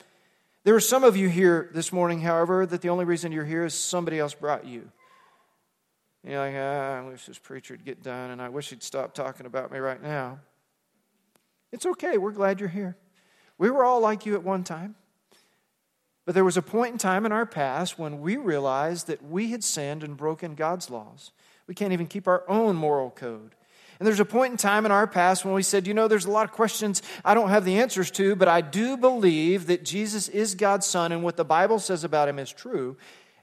There 0.63 0.73
are 0.73 0.79
some 0.79 1.03
of 1.03 1.15
you 1.15 1.29
here 1.29 1.69
this 1.75 1.93
morning, 1.93 2.21
however, 2.21 2.65
that 2.65 2.81
the 2.81 2.89
only 2.89 3.05
reason 3.05 3.31
you're 3.31 3.45
here 3.45 3.65
is 3.65 3.75
somebody 3.75 4.17
else 4.17 4.33
brought 4.33 4.65
you. 4.65 4.89
You're 6.23 6.39
like, 6.39 6.55
ah, 6.57 6.97
I 6.97 7.01
wish 7.07 7.27
this 7.27 7.37
preacher 7.37 7.75
would 7.75 7.85
get 7.85 8.01
done, 8.01 8.31
and 8.31 8.41
I 8.41 8.49
wish 8.49 8.71
he'd 8.71 8.81
stop 8.81 9.13
talking 9.13 9.45
about 9.45 9.71
me 9.71 9.77
right 9.77 10.01
now. 10.01 10.39
It's 11.71 11.85
okay. 11.85 12.17
We're 12.17 12.31
glad 12.31 12.59
you're 12.59 12.67
here. 12.67 12.97
We 13.59 13.69
were 13.69 13.85
all 13.85 13.99
like 13.99 14.25
you 14.25 14.33
at 14.33 14.43
one 14.43 14.63
time. 14.63 14.95
But 16.25 16.33
there 16.33 16.43
was 16.43 16.57
a 16.57 16.61
point 16.61 16.93
in 16.93 16.97
time 16.97 17.25
in 17.25 17.31
our 17.31 17.45
past 17.45 17.99
when 17.99 18.19
we 18.19 18.35
realized 18.35 19.07
that 19.07 19.23
we 19.23 19.51
had 19.51 19.63
sinned 19.63 20.03
and 20.03 20.17
broken 20.17 20.55
God's 20.55 20.89
laws. 20.89 21.31
We 21.67 21.75
can't 21.75 21.93
even 21.93 22.07
keep 22.07 22.27
our 22.27 22.43
own 22.49 22.75
moral 22.75 23.11
code. 23.11 23.55
And 23.99 24.05
there's 24.05 24.19
a 24.19 24.25
point 24.25 24.51
in 24.51 24.57
time 24.57 24.85
in 24.85 24.91
our 24.91 25.07
past 25.07 25.45
when 25.45 25.53
we 25.53 25.63
said, 25.63 25.87
you 25.87 25.93
know, 25.93 26.07
there's 26.07 26.25
a 26.25 26.31
lot 26.31 26.45
of 26.45 26.51
questions 26.51 27.01
I 27.23 27.33
don't 27.33 27.49
have 27.49 27.63
the 27.63 27.77
answers 27.77 28.11
to, 28.11 28.35
but 28.35 28.47
I 28.47 28.59
do 28.61 28.97
believe 28.97 29.67
that 29.67 29.85
Jesus 29.85 30.27
is 30.27 30.55
God's 30.55 30.85
Son 30.85 31.11
and 31.11 31.23
what 31.23 31.37
the 31.37 31.45
Bible 31.45 31.79
says 31.79 32.03
about 32.03 32.27
him 32.27 32.37
is 32.37 32.51
true, 32.51 32.97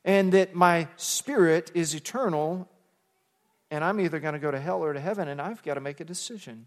and 0.05 0.33
that 0.33 0.55
my 0.55 0.89
spirit 0.97 1.71
is 1.75 1.95
eternal, 1.95 2.69
and 3.71 3.83
I'm 3.83 3.99
either 3.99 4.21
going 4.21 4.35
to 4.35 4.41
go 4.41 4.51
to 4.51 4.61
hell 4.61 4.85
or 4.85 4.93
to 4.93 5.01
heaven, 5.01 5.29
and 5.29 5.41
I've 5.41 5.63
got 5.63 5.75
to 5.75 5.81
make 5.81 6.01
a 6.01 6.05
decision 6.05 6.67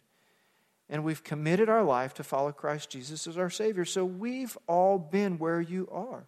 and 0.90 1.04
we've 1.04 1.24
committed 1.24 1.70
our 1.70 1.84
life 1.84 2.14
to 2.16 2.24
follow 2.24 2.52
Christ 2.52 2.90
Jesus 2.90 3.28
as 3.28 3.38
our 3.38 3.50
Savior. 3.50 3.86
So 3.86 4.06
we've 4.06 4.58
all 4.68 5.00
been 5.00 5.38
where 5.38 5.62
you 5.62 5.88
are. 5.92 6.26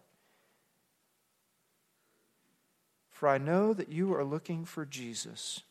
For 3.10 3.28
I 3.28 3.38
know 3.38 3.72
that 3.72 3.90
you 3.90 4.14
are 4.14 4.24
looking 4.24 4.64
for 4.64 4.84
Jesus 4.84 5.62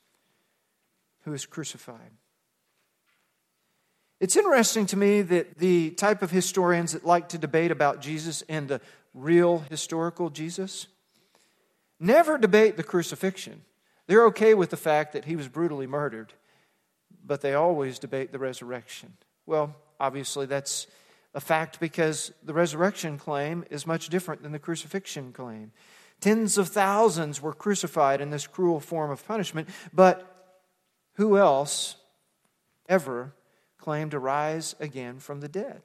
who 1.24 1.34
is 1.34 1.46
crucified. 1.46 2.12
It's 4.20 4.36
interesting 4.36 4.86
to 4.88 4.98
me 4.98 5.22
that 5.22 5.58
the 5.60 5.92
type 5.92 6.22
of 6.22 6.32
historians 6.32 6.94
that 6.94 7.06
like 7.06 7.30
to 7.30 7.38
debate 7.38 7.72
about 7.72 8.02
Jesus 8.02 8.44
and 8.50 8.68
the 8.68 8.82
real 9.14 9.60
historical 9.70 10.30
Jesus 10.30 10.88
never 12.00 12.38
debate 12.38 12.78
the 12.78 12.84
crucifixion. 12.84 13.62
They're 14.08 14.26
okay 14.28 14.54
with 14.54 14.70
the 14.70 14.78
fact 14.78 15.14
that 15.14 15.26
he 15.26 15.36
was 15.36 15.48
brutally 15.48 15.88
murdered 15.88 16.34
but 17.28 17.42
they 17.42 17.54
always 17.54 18.00
debate 18.00 18.32
the 18.32 18.40
resurrection. 18.40 19.14
Well, 19.46 19.76
obviously, 20.00 20.46
that's 20.46 20.88
a 21.34 21.42
fact 21.42 21.80
because 21.80 22.32
the 22.44 22.54
resurrection 22.54 23.18
claim 23.18 23.66
is 23.70 23.86
much 23.86 24.10
different 24.10 24.42
than 24.42 24.54
the 24.54 24.60
crucifixion 24.60 25.34
claim. 25.34 25.72
Tens 26.20 26.58
of 26.58 26.70
thousands 26.70 27.42
were 27.42 27.54
crucified 27.54 28.22
in 28.22 28.32
this 28.32 28.48
cruel 28.48 28.80
form 28.80 29.12
of 29.12 29.28
punishment, 29.28 29.70
but 29.94 30.34
who 31.14 31.38
else 31.38 31.98
ever 32.90 33.34
claimed 33.78 34.12
to 34.12 34.20
rise 34.20 34.76
again 34.80 35.20
from 35.20 35.42
the 35.42 35.48
dead? 35.48 35.82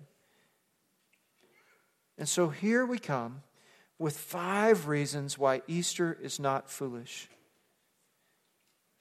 And 2.16 2.28
so 2.28 2.48
here 2.48 2.86
we 2.86 2.98
come 2.98 3.42
with 3.98 4.16
five 4.16 4.86
reasons 4.86 5.38
why 5.38 5.62
Easter 5.66 6.16
is 6.22 6.40
not 6.40 6.70
foolish. 6.70 7.28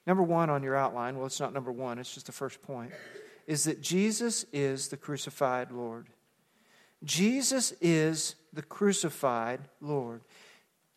Number 0.08 0.24
one 0.24 0.50
on 0.50 0.64
your 0.64 0.76
outline, 0.76 1.16
well, 1.18 1.28
it's 1.28 1.40
not 1.40 1.54
number 1.54 1.72
one, 1.72 2.00
it's 2.00 2.14
just 2.14 2.26
the 2.26 2.32
first 2.32 2.62
point, 2.62 2.92
is 3.46 3.66
that 3.66 3.82
Jesus 3.82 4.46
is 4.52 4.88
the 4.88 4.98
crucified 4.98 5.72
Lord. 5.72 6.08
Jesus 7.04 7.74
is 7.82 8.36
the 8.54 8.62
crucified 8.62 9.62
Lord. 9.80 10.22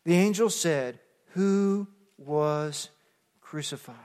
The 0.05 0.15
angel 0.15 0.49
said, 0.49 0.99
Who 1.33 1.87
was 2.17 2.89
crucified? 3.41 3.95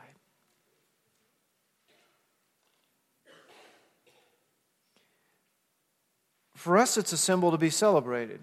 For 6.54 6.76
us, 6.76 6.99
it's 6.99 7.12
a 7.14 7.16
symbol 7.16 7.52
to 7.52 7.59
be 7.59 7.71
celebrated. 7.71 8.40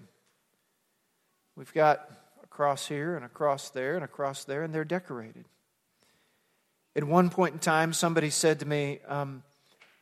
We've 1.54 1.72
got 1.72 2.10
a 2.42 2.48
cross 2.48 2.88
here 2.88 3.14
and 3.14 3.24
a 3.24 3.28
cross 3.28 3.70
there 3.70 3.94
and 3.94 4.04
a 4.04 4.08
cross 4.08 4.42
there, 4.42 4.64
and 4.64 4.74
they're 4.74 4.84
decorated. 4.84 5.44
At 6.98 7.04
one 7.04 7.30
point 7.30 7.52
in 7.52 7.60
time, 7.60 7.92
somebody 7.92 8.28
said 8.28 8.58
to 8.58 8.66
me, 8.66 8.98
um, 9.06 9.44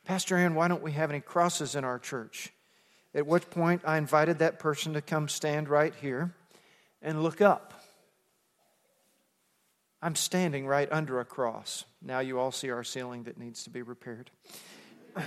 Pastor 0.05 0.35
Aaron, 0.35 0.55
why 0.55 0.67
don't 0.67 0.81
we 0.81 0.93
have 0.93 1.11
any 1.11 1.19
crosses 1.19 1.75
in 1.75 1.83
our 1.83 1.99
church? 1.99 2.51
At 3.13 3.27
which 3.27 3.47
point, 3.51 3.83
I 3.85 3.99
invited 3.99 4.39
that 4.39 4.57
person 4.57 4.93
to 4.93 5.01
come 5.03 5.29
stand 5.29 5.69
right 5.69 5.93
here 6.01 6.33
and 7.03 7.21
look 7.21 7.39
up. 7.39 7.71
I'm 10.01 10.15
standing 10.15 10.65
right 10.65 10.91
under 10.91 11.19
a 11.19 11.25
cross. 11.25 11.85
Now 12.01 12.17
you 12.17 12.39
all 12.39 12.51
see 12.51 12.71
our 12.71 12.83
ceiling 12.83 13.25
that 13.25 13.37
needs 13.37 13.63
to 13.65 13.69
be 13.69 13.83
repaired. 13.83 14.31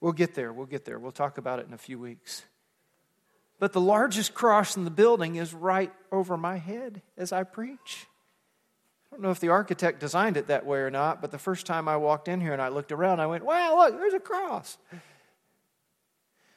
We'll 0.00 0.12
get 0.12 0.34
there. 0.34 0.50
We'll 0.52 0.64
get 0.64 0.86
there. 0.86 0.98
We'll 0.98 1.12
talk 1.12 1.36
about 1.36 1.58
it 1.58 1.68
in 1.68 1.74
a 1.74 1.78
few 1.78 1.98
weeks. 1.98 2.42
But 3.58 3.74
the 3.74 3.82
largest 3.82 4.32
cross 4.32 4.74
in 4.74 4.84
the 4.84 4.90
building 4.90 5.36
is 5.36 5.52
right 5.52 5.92
over 6.10 6.38
my 6.38 6.56
head 6.56 7.02
as 7.18 7.32
I 7.32 7.42
preach. 7.42 8.06
I 9.10 9.16
don't 9.16 9.22
know 9.22 9.30
if 9.30 9.40
the 9.40 9.48
architect 9.48 9.98
designed 9.98 10.36
it 10.36 10.46
that 10.46 10.64
way 10.64 10.78
or 10.78 10.90
not, 10.90 11.20
but 11.20 11.32
the 11.32 11.38
first 11.38 11.66
time 11.66 11.88
I 11.88 11.96
walked 11.96 12.28
in 12.28 12.40
here 12.40 12.52
and 12.52 12.62
I 12.62 12.68
looked 12.68 12.92
around, 12.92 13.18
I 13.20 13.26
went, 13.26 13.44
wow, 13.44 13.76
look, 13.76 13.98
there's 13.98 14.14
a 14.14 14.20
cross. 14.20 14.78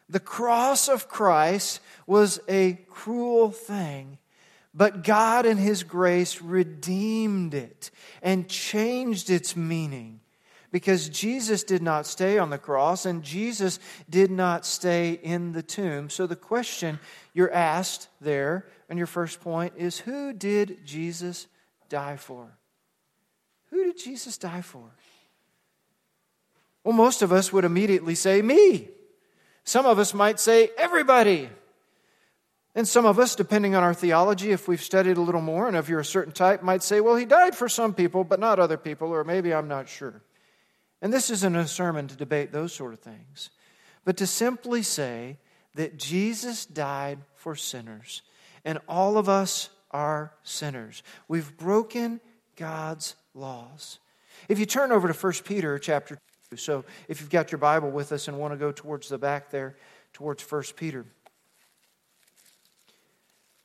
The 0.07 0.19
cross 0.19 0.87
of 0.87 1.07
Christ 1.07 1.79
was 2.05 2.39
a 2.47 2.73
cruel 2.89 3.49
thing, 3.49 4.19
but 4.73 5.03
God 5.03 5.47
in 5.47 5.57
His 5.57 5.83
grace 5.83 6.41
redeemed 6.41 7.55
it 7.55 7.89
and 8.21 8.47
changed 8.47 9.31
its 9.31 9.55
meaning 9.55 10.19
because 10.71 11.07
Jesus 11.09 11.63
did 11.63 11.81
not 11.81 12.05
stay 12.05 12.37
on 12.37 12.49
the 12.49 12.57
cross 12.57 13.05
and 13.05 13.23
Jesus 13.23 13.79
did 14.09 14.29
not 14.29 14.65
stay 14.65 15.13
in 15.13 15.53
the 15.53 15.63
tomb. 15.63 16.09
So 16.09 16.27
the 16.27 16.35
question 16.35 16.99
you're 17.33 17.53
asked 17.53 18.09
there 18.21 18.67
on 18.89 18.97
your 18.97 19.07
first 19.07 19.41
point 19.41 19.73
is 19.77 19.99
who 19.99 20.33
did 20.33 20.85
Jesus 20.85 21.47
die 21.93 22.17
for? 22.17 22.57
Who 23.69 23.85
did 23.85 23.99
Jesus 23.99 24.39
die 24.39 24.61
for? 24.61 24.89
Well, 26.83 26.95
most 26.95 27.21
of 27.21 27.31
us 27.31 27.53
would 27.53 27.65
immediately 27.65 28.15
say, 28.15 28.41
Me. 28.41 28.89
Some 29.63 29.85
of 29.85 29.99
us 29.99 30.11
might 30.13 30.39
say, 30.39 30.71
Everybody. 30.75 31.49
And 32.75 32.87
some 32.87 33.05
of 33.05 33.19
us, 33.19 33.35
depending 33.35 33.75
on 33.75 33.83
our 33.83 33.93
theology, 33.93 34.49
if 34.51 34.67
we've 34.67 34.81
studied 34.81 35.17
a 35.17 35.21
little 35.21 35.41
more, 35.41 35.67
and 35.67 35.77
if 35.77 35.87
you're 35.87 35.99
a 35.99 36.05
certain 36.05 36.33
type, 36.33 36.63
might 36.63 36.81
say, 36.81 36.99
Well, 36.99 37.15
he 37.15 37.25
died 37.25 37.55
for 37.55 37.69
some 37.69 37.93
people, 37.93 38.23
but 38.23 38.39
not 38.39 38.59
other 38.59 38.77
people, 38.77 39.09
or 39.09 39.23
maybe 39.23 39.53
I'm 39.53 39.67
not 39.67 39.87
sure. 39.87 40.23
And 40.99 41.13
this 41.13 41.29
isn't 41.29 41.55
a 41.55 41.67
sermon 41.67 42.07
to 42.07 42.15
debate 42.15 42.51
those 42.51 42.73
sort 42.73 42.93
of 42.93 43.01
things, 43.01 43.51
but 44.03 44.17
to 44.17 44.25
simply 44.25 44.81
say 44.81 45.37
that 45.75 45.97
Jesus 45.97 46.65
died 46.65 47.19
for 47.35 47.55
sinners, 47.55 48.23
and 48.65 48.79
all 48.87 49.17
of 49.19 49.29
us 49.29 49.69
are 49.93 50.33
sinners. 50.43 51.03
We've 51.27 51.55
broken 51.57 52.19
God's 52.55 53.15
laws. 53.33 53.99
If 54.49 54.59
you 54.59 54.65
turn 54.65 54.91
over 54.91 55.07
to 55.07 55.13
1 55.13 55.33
Peter 55.45 55.79
chapter 55.79 56.17
2, 56.51 56.57
so 56.57 56.83
if 57.07 57.21
you've 57.21 57.29
got 57.29 57.51
your 57.51 57.59
Bible 57.59 57.91
with 57.91 58.11
us 58.11 58.27
and 58.27 58.37
want 58.37 58.53
to 58.53 58.57
go 58.57 58.71
towards 58.71 59.09
the 59.09 59.17
back 59.17 59.51
there, 59.51 59.77
towards 60.11 60.43
1 60.43 60.63
Peter. 60.75 61.05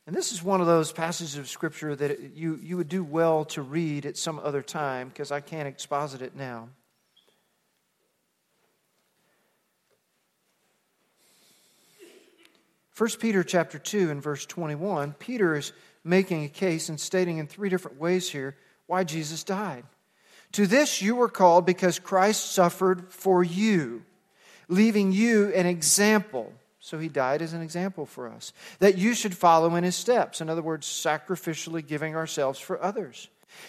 And 0.06 0.16
this 0.16 0.32
is 0.32 0.42
one 0.42 0.62
of 0.62 0.66
those 0.66 0.90
passages 0.90 1.36
of 1.36 1.48
Scripture 1.48 1.94
that 1.94 2.34
you, 2.34 2.58
you 2.62 2.78
would 2.78 2.88
do 2.88 3.04
well 3.04 3.44
to 3.46 3.60
read 3.60 4.06
at 4.06 4.16
some 4.16 4.38
other 4.38 4.62
time 4.62 5.08
because 5.08 5.30
I 5.30 5.40
can't 5.40 5.68
exposit 5.68 6.22
it 6.22 6.34
now. 6.34 6.70
First 12.90 13.20
Peter 13.20 13.44
chapter 13.44 13.78
2 13.78 14.10
and 14.10 14.22
verse 14.22 14.46
21, 14.46 15.12
Peter 15.20 15.54
is 15.54 15.72
making 16.04 16.44
a 16.44 16.48
case 16.48 16.88
and 16.88 16.98
stating 16.98 17.38
in 17.38 17.46
three 17.46 17.68
different 17.68 17.98
ways 17.98 18.30
here 18.30 18.56
why 18.86 19.04
Jesus 19.04 19.44
died. 19.44 19.84
To 20.52 20.66
this 20.66 21.02
you 21.02 21.14
were 21.14 21.28
called 21.28 21.66
because 21.66 21.98
Christ 21.98 22.52
suffered 22.52 23.12
for 23.12 23.44
you, 23.44 24.04
leaving 24.68 25.12
you 25.12 25.52
an 25.54 25.66
example. 25.66 26.52
So 26.80 26.98
he 26.98 27.08
died 27.08 27.42
as 27.42 27.52
an 27.52 27.60
example 27.60 28.06
for 28.06 28.28
us, 28.28 28.52
that 28.78 28.96
you 28.96 29.12
should 29.12 29.36
follow 29.36 29.74
in 29.74 29.84
his 29.84 29.96
steps. 29.96 30.40
In 30.40 30.48
other 30.48 30.62
words, 30.62 30.86
sacrificially 30.86 31.86
giving 31.86 32.16
ourselves 32.16 32.58
for 32.58 32.82
others. 32.82 33.28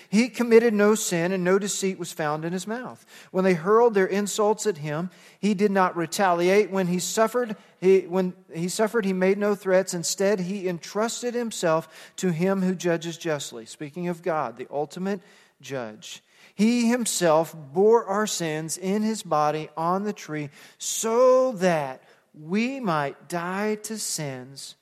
He 0.09 0.29
committed 0.29 0.73
no 0.73 0.95
sin, 0.95 1.31
and 1.31 1.43
no 1.43 1.57
deceit 1.57 1.99
was 1.99 2.11
found 2.11 2.45
in 2.45 2.53
his 2.53 2.67
mouth. 2.67 3.05
When 3.31 3.43
they 3.43 3.53
hurled 3.53 3.93
their 3.93 4.05
insults 4.05 4.67
at 4.67 4.77
him, 4.77 5.09
he 5.39 5.53
did 5.53 5.71
not 5.71 5.97
retaliate. 5.97 6.69
When 6.69 6.87
he 6.87 6.99
suffered, 6.99 7.55
he, 7.79 8.01
when 8.01 8.33
he 8.53 8.67
suffered, 8.67 9.05
he 9.05 9.13
made 9.13 9.37
no 9.37 9.55
threats. 9.55 9.93
Instead, 9.93 10.41
he 10.41 10.67
entrusted 10.67 11.33
himself 11.33 12.11
to 12.17 12.31
him 12.31 12.61
who 12.61 12.75
judges 12.75 13.17
justly. 13.17 13.65
Speaking 13.65 14.09
of 14.09 14.21
God, 14.21 14.57
the 14.57 14.67
ultimate 14.69 15.21
judge. 15.61 16.21
He 16.55 16.89
himself 16.89 17.55
bore 17.73 18.05
our 18.05 18.27
sins 18.27 18.77
in 18.77 19.01
his 19.01 19.23
body 19.23 19.69
on 19.77 20.03
the 20.03 20.13
tree 20.13 20.49
so 20.77 21.53
that 21.53 22.03
we 22.33 22.81
might 22.81 23.29
die 23.29 23.75
to 23.83 23.97
sins 23.97 24.75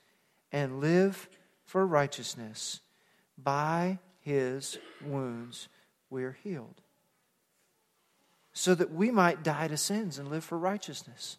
and 0.50 0.80
live 0.80 1.28
for 1.64 1.86
righteousness. 1.86 2.80
By 3.40 4.00
his 4.20 4.78
wounds 5.04 5.68
we're 6.10 6.36
healed. 6.42 6.80
So 8.52 8.74
that 8.74 8.92
we 8.92 9.12
might 9.12 9.44
die 9.44 9.68
to 9.68 9.76
sins 9.76 10.18
and 10.18 10.30
live 10.30 10.42
for 10.42 10.58
righteousness. 10.58 11.38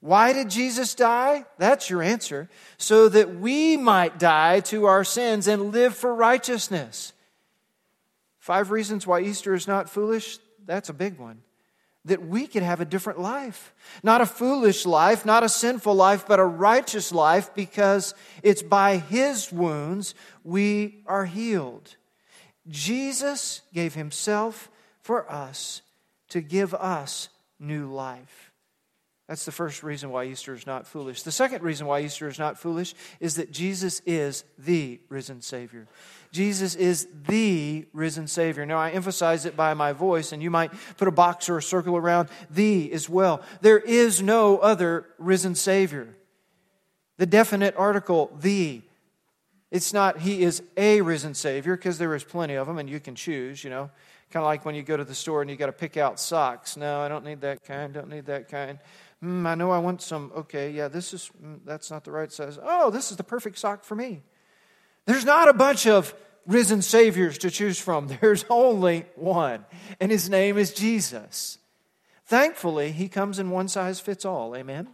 Why 0.00 0.32
did 0.32 0.48
Jesus 0.48 0.94
die? 0.94 1.44
That's 1.58 1.90
your 1.90 2.02
answer. 2.02 2.48
So 2.78 3.08
that 3.08 3.36
we 3.36 3.76
might 3.76 4.18
die 4.18 4.60
to 4.60 4.86
our 4.86 5.04
sins 5.04 5.46
and 5.46 5.72
live 5.72 5.94
for 5.94 6.14
righteousness. 6.14 7.12
Five 8.38 8.70
reasons 8.70 9.06
why 9.06 9.20
Easter 9.20 9.54
is 9.54 9.68
not 9.68 9.90
foolish. 9.90 10.38
That's 10.64 10.88
a 10.88 10.94
big 10.94 11.18
one. 11.18 11.42
That 12.06 12.26
we 12.26 12.46
could 12.46 12.62
have 12.62 12.80
a 12.80 12.86
different 12.86 13.20
life. 13.20 13.74
Not 14.02 14.22
a 14.22 14.26
foolish 14.26 14.86
life, 14.86 15.26
not 15.26 15.44
a 15.44 15.48
sinful 15.50 15.94
life, 15.94 16.26
but 16.26 16.40
a 16.40 16.44
righteous 16.44 17.12
life 17.12 17.54
because 17.54 18.14
it's 18.42 18.62
by 18.62 18.96
His 18.96 19.52
wounds 19.52 20.14
we 20.42 21.02
are 21.06 21.26
healed. 21.26 21.96
Jesus 22.68 23.62
gave 23.74 23.94
himself 23.94 24.70
for 25.02 25.30
us 25.30 25.82
to 26.28 26.40
give 26.40 26.74
us 26.74 27.28
new 27.58 27.90
life. 27.90 28.49
That's 29.30 29.44
the 29.44 29.52
first 29.52 29.84
reason 29.84 30.10
why 30.10 30.24
Easter 30.24 30.54
is 30.54 30.66
not 30.66 30.88
foolish. 30.88 31.22
The 31.22 31.30
second 31.30 31.62
reason 31.62 31.86
why 31.86 32.00
Easter 32.00 32.26
is 32.26 32.40
not 32.40 32.58
foolish 32.58 32.96
is 33.20 33.36
that 33.36 33.52
Jesus 33.52 34.02
is 34.04 34.42
the 34.58 34.98
risen 35.08 35.40
Savior. 35.40 35.86
Jesus 36.32 36.74
is 36.74 37.06
the 37.28 37.86
risen 37.92 38.26
Savior. 38.26 38.66
Now, 38.66 38.78
I 38.78 38.90
emphasize 38.90 39.46
it 39.46 39.56
by 39.56 39.72
my 39.74 39.92
voice, 39.92 40.32
and 40.32 40.42
you 40.42 40.50
might 40.50 40.72
put 40.96 41.06
a 41.06 41.12
box 41.12 41.48
or 41.48 41.58
a 41.58 41.62
circle 41.62 41.96
around 41.96 42.28
the 42.50 42.90
as 42.92 43.08
well. 43.08 43.40
There 43.60 43.78
is 43.78 44.20
no 44.20 44.58
other 44.58 45.06
risen 45.16 45.54
Savior. 45.54 46.08
The 47.18 47.26
definite 47.26 47.76
article, 47.76 48.36
the, 48.40 48.82
it's 49.70 49.92
not 49.92 50.18
he 50.18 50.42
is 50.42 50.60
a 50.76 51.02
risen 51.02 51.34
Savior, 51.34 51.76
because 51.76 51.98
there 51.98 52.16
is 52.16 52.24
plenty 52.24 52.54
of 52.54 52.66
them 52.66 52.78
and 52.78 52.90
you 52.90 52.98
can 52.98 53.14
choose, 53.14 53.62
you 53.62 53.70
know. 53.70 53.90
Kind 54.32 54.44
of 54.44 54.46
like 54.46 54.64
when 54.64 54.76
you 54.76 54.84
go 54.84 54.96
to 54.96 55.02
the 55.02 55.14
store 55.14 55.42
and 55.42 55.50
you 55.50 55.56
got 55.56 55.66
to 55.66 55.72
pick 55.72 55.96
out 55.96 56.20
socks. 56.20 56.76
No, 56.76 57.00
I 57.00 57.08
don't 57.08 57.24
need 57.24 57.40
that 57.40 57.64
kind, 57.64 57.92
don't 57.92 58.08
need 58.08 58.26
that 58.26 58.48
kind. 58.48 58.78
Mm, 59.22 59.46
I 59.46 59.54
know 59.54 59.70
I 59.70 59.78
want 59.78 60.00
some, 60.00 60.32
okay, 60.34 60.70
yeah, 60.70 60.88
this 60.88 61.12
is, 61.12 61.30
mm, 61.44 61.60
that's 61.64 61.90
not 61.90 62.04
the 62.04 62.10
right 62.10 62.32
size. 62.32 62.58
Oh, 62.62 62.90
this 62.90 63.10
is 63.10 63.16
the 63.16 63.24
perfect 63.24 63.58
sock 63.58 63.84
for 63.84 63.94
me. 63.94 64.22
There's 65.04 65.24
not 65.24 65.48
a 65.48 65.52
bunch 65.52 65.86
of 65.86 66.14
risen 66.46 66.80
Saviors 66.80 67.36
to 67.38 67.50
choose 67.50 67.78
from, 67.78 68.08
there's 68.20 68.44
only 68.48 69.04
one, 69.16 69.64
and 70.00 70.10
his 70.10 70.30
name 70.30 70.56
is 70.56 70.72
Jesus. 70.72 71.58
Thankfully, 72.24 72.92
he 72.92 73.08
comes 73.08 73.38
in 73.38 73.50
one 73.50 73.68
size 73.68 74.00
fits 74.00 74.24
all, 74.24 74.56
amen? 74.56 74.88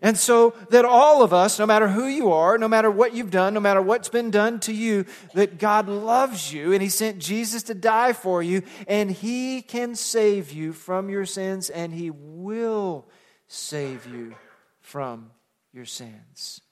And 0.00 0.18
so 0.18 0.54
that 0.70 0.84
all 0.84 1.22
of 1.22 1.32
us, 1.32 1.60
no 1.60 1.66
matter 1.66 1.88
who 1.88 2.06
you 2.06 2.32
are, 2.32 2.58
no 2.58 2.66
matter 2.66 2.90
what 2.90 3.14
you've 3.14 3.30
done, 3.30 3.54
no 3.54 3.60
matter 3.60 3.80
what's 3.80 4.08
been 4.08 4.32
done 4.32 4.58
to 4.60 4.72
you, 4.72 5.04
that 5.34 5.58
God 5.58 5.88
loves 5.88 6.52
you 6.52 6.72
and 6.72 6.82
He 6.82 6.88
sent 6.88 7.20
Jesus 7.20 7.62
to 7.64 7.74
die 7.74 8.12
for 8.12 8.42
you 8.42 8.62
and 8.88 9.12
He 9.12 9.62
can 9.62 9.94
save 9.94 10.50
you 10.50 10.72
from 10.72 11.08
your 11.08 11.24
sins 11.24 11.70
and 11.70 11.94
He 11.94 12.10
will 12.10 13.06
save 13.52 14.06
you 14.06 14.34
from 14.80 15.30
your 15.74 15.84
sins. 15.84 16.62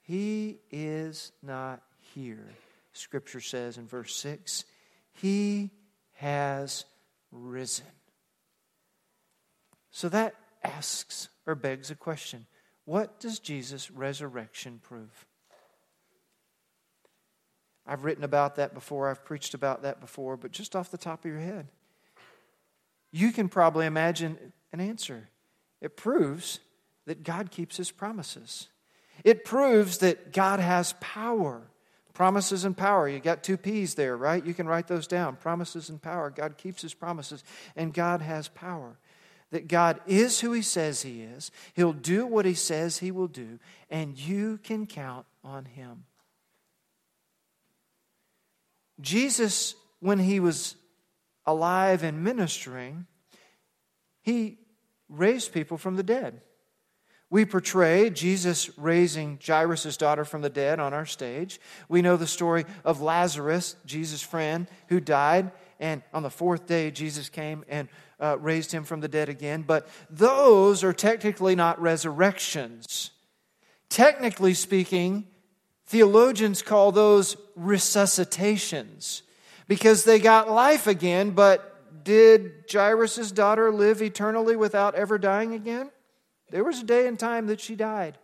He 0.00 0.60
is 0.70 1.30
not 1.42 1.82
here, 2.14 2.48
Scripture 2.94 3.42
says 3.42 3.76
in 3.76 3.86
verse 3.86 4.16
6. 4.16 4.64
He 5.12 5.70
has 6.14 6.86
risen. 7.30 7.84
So 9.90 10.08
that 10.08 10.36
asks 10.64 11.28
or 11.44 11.54
begs 11.54 11.90
a 11.90 11.94
question 11.94 12.46
What 12.86 13.20
does 13.20 13.38
Jesus' 13.38 13.90
resurrection 13.90 14.80
prove? 14.82 15.26
I've 17.86 18.04
written 18.04 18.24
about 18.24 18.56
that 18.56 18.72
before, 18.72 19.10
I've 19.10 19.24
preached 19.24 19.52
about 19.52 19.82
that 19.82 20.00
before, 20.00 20.38
but 20.38 20.50
just 20.50 20.74
off 20.74 20.90
the 20.90 20.96
top 20.96 21.26
of 21.26 21.30
your 21.30 21.40
head, 21.40 21.68
you 23.12 23.32
can 23.32 23.50
probably 23.50 23.84
imagine 23.84 24.52
an 24.72 24.80
answer. 24.80 25.28
It 25.80 25.96
proves 25.96 26.60
that 27.06 27.22
God 27.22 27.50
keeps 27.50 27.76
his 27.76 27.90
promises. 27.90 28.68
It 29.24 29.44
proves 29.44 29.98
that 29.98 30.32
God 30.32 30.60
has 30.60 30.94
power. 31.00 31.62
Promises 32.14 32.64
and 32.64 32.76
power. 32.76 33.08
You 33.08 33.20
got 33.20 33.44
two 33.44 33.56
P's 33.56 33.94
there, 33.94 34.16
right? 34.16 34.44
You 34.44 34.54
can 34.54 34.66
write 34.66 34.88
those 34.88 35.06
down. 35.06 35.36
Promises 35.36 35.88
and 35.88 36.02
power. 36.02 36.30
God 36.30 36.58
keeps 36.58 36.82
his 36.82 36.94
promises, 36.94 37.44
and 37.76 37.94
God 37.94 38.20
has 38.20 38.48
power 38.48 38.98
that 39.50 39.68
God 39.68 40.00
is 40.06 40.40
who 40.40 40.52
He 40.52 40.62
says 40.62 41.02
He 41.02 41.22
is, 41.22 41.50
He'll 41.74 41.92
do 41.92 42.26
what 42.26 42.44
He 42.44 42.54
says 42.54 42.98
He 42.98 43.10
will 43.10 43.28
do, 43.28 43.58
and 43.90 44.18
you 44.18 44.58
can 44.62 44.86
count 44.86 45.26
on 45.42 45.64
Him. 45.64 46.04
Jesus, 49.00 49.74
when 50.00 50.18
He 50.18 50.40
was 50.40 50.76
alive 51.46 52.02
and 52.02 52.22
ministering, 52.22 53.06
He 54.22 54.58
raised 55.08 55.52
people 55.52 55.78
from 55.78 55.96
the 55.96 56.02
dead. 56.02 56.40
We 57.30 57.44
portray 57.44 58.08
Jesus 58.08 58.70
raising 58.78 59.38
Jairus' 59.44 59.98
daughter 59.98 60.24
from 60.24 60.40
the 60.40 60.48
dead 60.48 60.80
on 60.80 60.94
our 60.94 61.04
stage. 61.04 61.60
We 61.88 62.00
know 62.00 62.16
the 62.16 62.26
story 62.26 62.64
of 62.84 63.02
Lazarus, 63.02 63.76
Jesus' 63.84 64.22
friend, 64.22 64.66
who 64.88 64.98
died, 64.98 65.52
and 65.78 66.02
on 66.14 66.22
the 66.22 66.30
fourth 66.30 66.66
day, 66.66 66.90
Jesus 66.90 67.28
came 67.28 67.64
and 67.68 67.88
uh, 68.18 68.38
raised 68.38 68.72
him 68.72 68.84
from 68.84 69.00
the 69.00 69.08
dead 69.08 69.28
again, 69.28 69.62
but 69.62 69.88
those 70.10 70.82
are 70.82 70.92
technically 70.92 71.54
not 71.54 71.80
resurrections. 71.80 73.10
Technically 73.88 74.54
speaking, 74.54 75.26
theologians 75.86 76.62
call 76.62 76.92
those 76.92 77.36
resuscitations 77.58 79.22
because 79.68 80.04
they 80.04 80.18
got 80.18 80.50
life 80.50 80.86
again, 80.86 81.30
but 81.30 81.67
did 82.08 82.64
Jairus' 82.72 83.30
daughter 83.32 83.70
live 83.70 84.00
eternally 84.00 84.56
without 84.56 84.94
ever 84.94 85.18
dying 85.18 85.52
again? 85.52 85.90
There 86.50 86.64
was 86.64 86.80
a 86.80 86.84
day 86.84 87.06
and 87.06 87.18
time 87.18 87.48
that 87.48 87.60
she 87.60 87.76
died. 87.76 88.16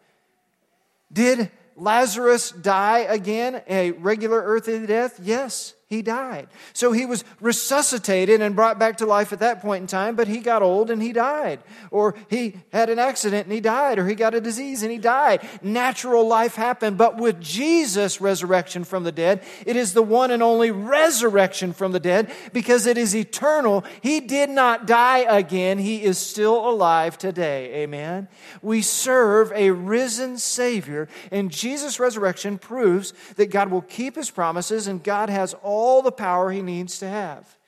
Did 1.13 1.51
Lazarus 1.77 2.51
die 2.51 3.01
again, 3.01 3.61
a 3.69 3.91
regular 3.91 4.43
earthly 4.43 4.87
death? 4.87 5.21
Yes 5.23 5.75
he 5.95 6.03
died. 6.03 6.49
So 6.73 6.93
he 6.93 7.07
was 7.07 7.25
resuscitated 7.41 8.41
and 8.41 8.57
brought 8.57 8.79
back 8.79 8.99
to 8.99 9.07
life 9.07 9.33
at 9.33 9.39
that 9.39 9.63
point 9.63 9.83
in 9.83 9.87
time, 9.87 10.17
but 10.17 10.29
he 10.29 10.39
got 10.39 10.63
old 10.63 10.91
and 10.91 11.01
he 11.01 11.13
died. 11.13 11.61
Or 11.91 12.15
he 12.29 12.57
had 12.73 12.91
an 12.91 12.99
accident 12.99 13.45
and 13.45 13.53
he 13.53 13.61
died, 13.61 13.99
or 13.99 14.07
he 14.07 14.15
got 14.15 14.35
a 14.35 14.41
disease 14.41 14.83
and 14.83 14.91
he 14.91 14.99
died. 14.99 15.47
Natural 15.63 16.27
life 16.27 16.57
happened, 16.57 16.99
but 16.99 17.17
with 17.17 17.41
Jesus' 17.41 18.21
resurrection 18.21 18.85
from 18.85 19.05
the 19.05 19.13
dead, 19.13 19.43
it 19.65 19.77
is 19.77 19.95
the 19.95 20.03
one 20.03 20.31
and 20.31 20.43
only 20.43 20.71
resurrection 20.71 21.73
from 21.73 21.93
the 21.93 22.01
dead 22.01 22.31
because 22.53 22.87
it 22.87 22.99
is 22.99 23.15
eternal. 23.15 23.85
He 24.01 24.21
did 24.21 24.51
not 24.51 24.87
die 24.87 25.19
again, 25.21 25.79
he 25.79 26.03
is 26.03 26.19
still 26.19 26.69
alive 26.69 27.17
today. 27.17 27.83
Amen. 27.83 28.29
We 28.63 28.83
serve 28.83 29.53
a 29.53 29.71
risen 29.71 30.39
Savior, 30.39 31.09
and 31.31 31.51
Jesus' 31.51 32.01
resurrection 32.01 32.59
proves 32.59 33.13
that 33.37 33.51
God 33.51 33.71
will 33.71 33.83
keep 33.83 34.17
his 34.17 34.31
promises 34.31 34.89
and 34.89 35.03
God 35.03 35.29
has 35.29 35.55
all 35.63 35.84
all 35.85 36.01
the 36.01 36.11
power 36.11 36.51
he 36.51 36.63
needs 36.63 36.99
to 36.99 37.07
have. 37.07 37.59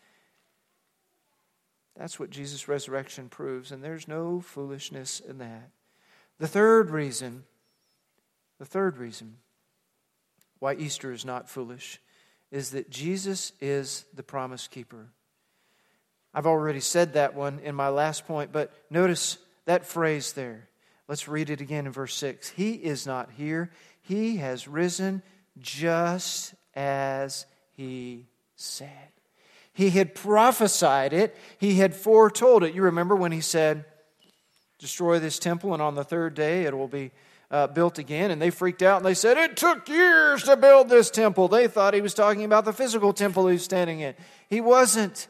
That's 1.98 2.18
what 2.18 2.30
Jesus' 2.30 2.66
resurrection 2.66 3.28
proves, 3.28 3.70
and 3.70 3.84
there's 3.84 4.08
no 4.08 4.40
foolishness 4.40 5.20
in 5.20 5.36
that. 5.38 5.68
The 6.38 6.48
third 6.48 6.88
reason, 6.88 7.44
the 8.58 8.64
third 8.64 8.96
reason 8.96 9.36
why 10.60 10.76
Easter 10.76 11.12
is 11.12 11.26
not 11.26 11.50
foolish 11.50 12.00
is 12.50 12.70
that 12.70 12.88
Jesus 12.88 13.52
is 13.60 14.06
the 14.14 14.22
promise 14.22 14.66
keeper. 14.66 15.08
I've 16.32 16.46
already 16.46 16.80
said 16.80 17.12
that 17.14 17.34
one 17.34 17.58
in 17.58 17.74
my 17.74 17.88
last 17.88 18.26
point, 18.26 18.50
but 18.50 18.72
notice 18.88 19.36
that 19.66 19.84
phrase 19.84 20.32
there. 20.32 20.70
Let's 21.06 21.28
read 21.28 21.50
it 21.50 21.60
again 21.60 21.84
in 21.84 21.92
verse 21.92 22.14
6. 22.14 22.48
He 22.48 22.72
is 22.72 23.06
not 23.06 23.30
here, 23.36 23.70
he 24.00 24.36
has 24.38 24.66
risen 24.66 25.22
just 25.58 26.54
as 26.74 27.44
he 27.76 28.26
said. 28.54 28.88
He 29.72 29.90
had 29.90 30.14
prophesied 30.14 31.12
it, 31.12 31.36
he 31.58 31.74
had 31.74 31.94
foretold 31.94 32.64
it. 32.64 32.74
You 32.74 32.82
remember 32.82 33.14
when 33.14 33.32
he 33.32 33.42
said, 33.42 33.84
Destroy 34.78 35.18
this 35.18 35.38
temple, 35.38 35.72
and 35.72 35.82
on 35.82 35.94
the 35.94 36.04
third 36.04 36.34
day 36.34 36.64
it 36.64 36.76
will 36.76 36.88
be 36.88 37.10
uh, 37.50 37.66
built 37.68 37.98
again, 37.98 38.30
and 38.30 38.40
they 38.40 38.50
freaked 38.50 38.82
out 38.82 38.98
and 38.98 39.06
they 39.06 39.14
said, 39.14 39.36
It 39.36 39.56
took 39.56 39.88
years 39.88 40.44
to 40.44 40.56
build 40.56 40.88
this 40.88 41.10
temple. 41.10 41.48
They 41.48 41.68
thought 41.68 41.94
he 41.94 42.00
was 42.00 42.14
talking 42.14 42.44
about 42.44 42.64
the 42.64 42.72
physical 42.72 43.12
temple 43.12 43.46
he 43.46 43.54
was 43.54 43.64
standing 43.64 44.00
in. 44.00 44.14
He 44.48 44.60
wasn't, 44.60 45.28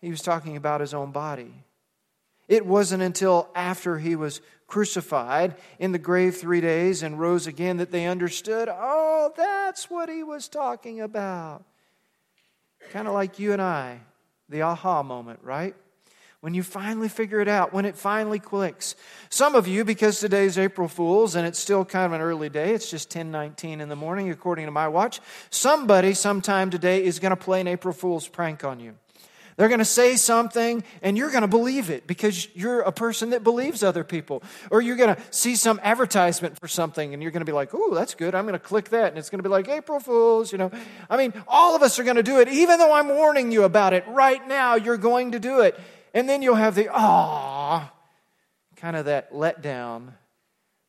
he 0.00 0.10
was 0.10 0.22
talking 0.22 0.56
about 0.56 0.80
his 0.80 0.94
own 0.94 1.10
body. 1.10 1.52
It 2.48 2.66
wasn't 2.66 3.02
until 3.02 3.48
after 3.54 3.98
he 3.98 4.16
was 4.16 4.40
crucified 4.72 5.54
in 5.78 5.92
the 5.92 5.98
grave 5.98 6.34
three 6.34 6.62
days 6.62 7.02
and 7.02 7.20
rose 7.20 7.46
again 7.46 7.76
that 7.76 7.90
they 7.90 8.06
understood, 8.06 8.70
oh, 8.72 9.30
that's 9.36 9.90
what 9.90 10.08
he 10.08 10.22
was 10.22 10.48
talking 10.48 11.02
about. 11.02 11.62
Kind 12.90 13.06
of 13.06 13.12
like 13.12 13.38
you 13.38 13.52
and 13.52 13.60
I, 13.60 14.00
the 14.48 14.62
aha 14.62 15.02
moment, 15.02 15.40
right? 15.42 15.74
when 16.40 16.54
you 16.54 16.62
finally 16.64 17.08
figure 17.08 17.38
it 17.38 17.46
out, 17.46 17.72
when 17.72 17.84
it 17.84 17.96
finally 17.96 18.40
clicks. 18.40 18.96
Some 19.30 19.54
of 19.54 19.68
you, 19.68 19.84
because 19.84 20.18
today's 20.18 20.58
April 20.58 20.88
Fool's 20.88 21.36
and 21.36 21.46
it's 21.46 21.58
still 21.60 21.84
kind 21.84 22.04
of 22.06 22.12
an 22.14 22.20
early 22.20 22.48
day, 22.48 22.74
it's 22.74 22.90
just 22.90 23.10
10:19 23.10 23.80
in 23.80 23.88
the 23.88 23.94
morning 23.94 24.28
according 24.28 24.64
to 24.66 24.72
my 24.72 24.88
watch. 24.88 25.20
Somebody 25.50 26.14
sometime 26.14 26.68
today 26.68 27.04
is 27.04 27.20
going 27.20 27.30
to 27.30 27.36
play 27.36 27.60
an 27.60 27.68
April 27.68 27.94
Fool's 27.94 28.26
prank 28.26 28.64
on 28.64 28.80
you. 28.80 28.96
They're 29.56 29.68
going 29.68 29.80
to 29.80 29.84
say 29.84 30.16
something 30.16 30.82
and 31.02 31.16
you're 31.18 31.30
going 31.30 31.42
to 31.42 31.48
believe 31.48 31.90
it 31.90 32.06
because 32.06 32.48
you're 32.54 32.80
a 32.80 32.92
person 32.92 33.30
that 33.30 33.44
believes 33.44 33.82
other 33.82 34.04
people. 34.04 34.42
Or 34.70 34.80
you're 34.80 34.96
going 34.96 35.14
to 35.14 35.22
see 35.30 35.56
some 35.56 35.80
advertisement 35.82 36.58
for 36.58 36.68
something 36.68 37.12
and 37.12 37.22
you're 37.22 37.32
going 37.32 37.42
to 37.42 37.46
be 37.46 37.52
like, 37.52 37.70
"Oh, 37.74 37.94
that's 37.94 38.14
good. 38.14 38.34
I'm 38.34 38.44
going 38.44 38.54
to 38.54 38.58
click 38.58 38.90
that." 38.90 39.08
And 39.08 39.18
it's 39.18 39.30
going 39.30 39.40
to 39.40 39.42
be 39.42 39.50
like 39.50 39.68
April 39.68 40.00
Fools, 40.00 40.52
you 40.52 40.58
know. 40.58 40.70
I 41.10 41.16
mean, 41.16 41.32
all 41.46 41.76
of 41.76 41.82
us 41.82 41.98
are 41.98 42.04
going 42.04 42.16
to 42.16 42.22
do 42.22 42.40
it 42.40 42.48
even 42.48 42.78
though 42.78 42.92
I'm 42.92 43.08
warning 43.08 43.52
you 43.52 43.64
about 43.64 43.92
it. 43.92 44.04
Right 44.08 44.46
now, 44.46 44.74
you're 44.76 44.96
going 44.96 45.32
to 45.32 45.40
do 45.40 45.60
it. 45.60 45.78
And 46.14 46.28
then 46.28 46.42
you'll 46.42 46.54
have 46.56 46.74
the 46.74 46.88
ah, 46.92 47.92
kind 48.76 48.96
of 48.96 49.06
that 49.06 49.32
letdown. 49.32 50.14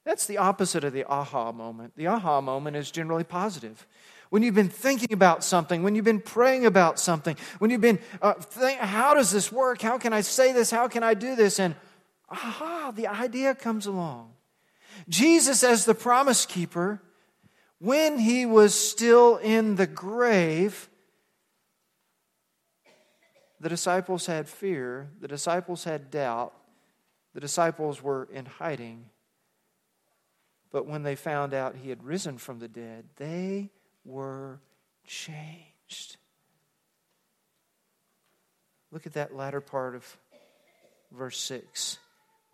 That's 0.06 0.26
the 0.26 0.38
opposite 0.38 0.84
of 0.84 0.91
the 0.91 1.06
aha 1.06 1.52
moment. 1.52 1.93
The 1.95 2.08
aha 2.08 2.41
moment 2.41 2.76
is 2.76 2.91
generally 2.91 3.23
positive. 3.23 3.88
When 4.33 4.41
you've 4.41 4.55
been 4.55 4.67
thinking 4.67 5.13
about 5.13 5.43
something, 5.43 5.83
when 5.83 5.93
you've 5.93 6.05
been 6.05 6.19
praying 6.19 6.65
about 6.65 6.97
something, 6.97 7.37
when 7.59 7.69
you've 7.69 7.81
been, 7.81 7.99
uh, 8.19 8.33
think, 8.33 8.79
how 8.79 9.13
does 9.13 9.29
this 9.29 9.51
work? 9.51 9.79
How 9.79 9.99
can 9.99 10.11
I 10.11 10.21
say 10.21 10.53
this? 10.53 10.71
How 10.71 10.87
can 10.87 11.03
I 11.03 11.13
do 11.13 11.35
this? 11.35 11.59
And 11.59 11.75
aha, 12.27 12.91
the 12.95 13.05
idea 13.05 13.53
comes 13.53 13.85
along. 13.85 14.33
Jesus, 15.07 15.63
as 15.63 15.85
the 15.85 15.93
promise 15.93 16.47
keeper, 16.47 16.99
when 17.77 18.17
he 18.17 18.47
was 18.47 18.73
still 18.73 19.37
in 19.37 19.75
the 19.75 19.85
grave, 19.85 20.89
the 23.59 23.69
disciples 23.69 24.25
had 24.25 24.49
fear, 24.49 25.11
the 25.21 25.27
disciples 25.27 25.83
had 25.83 26.09
doubt, 26.09 26.53
the 27.35 27.39
disciples 27.39 28.01
were 28.01 28.27
in 28.33 28.47
hiding. 28.47 29.05
But 30.71 30.87
when 30.87 31.03
they 31.03 31.13
found 31.13 31.53
out 31.53 31.75
he 31.75 31.89
had 31.89 32.03
risen 32.03 32.39
from 32.39 32.57
the 32.57 32.67
dead, 32.67 33.05
they 33.17 33.69
were 34.05 34.59
changed. 35.05 36.17
Look 38.91 39.05
at 39.05 39.13
that 39.13 39.35
latter 39.35 39.61
part 39.61 39.95
of 39.95 40.17
verse 41.11 41.39
6. 41.39 41.97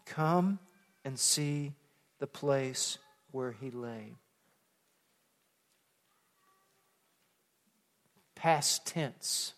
Come 0.05 0.59
and 1.03 1.19
see 1.19 1.73
the 2.19 2.27
place 2.27 2.97
where 3.31 3.51
he 3.51 3.71
lay. 3.71 4.15
Past 8.35 8.85
tense. 8.85 9.53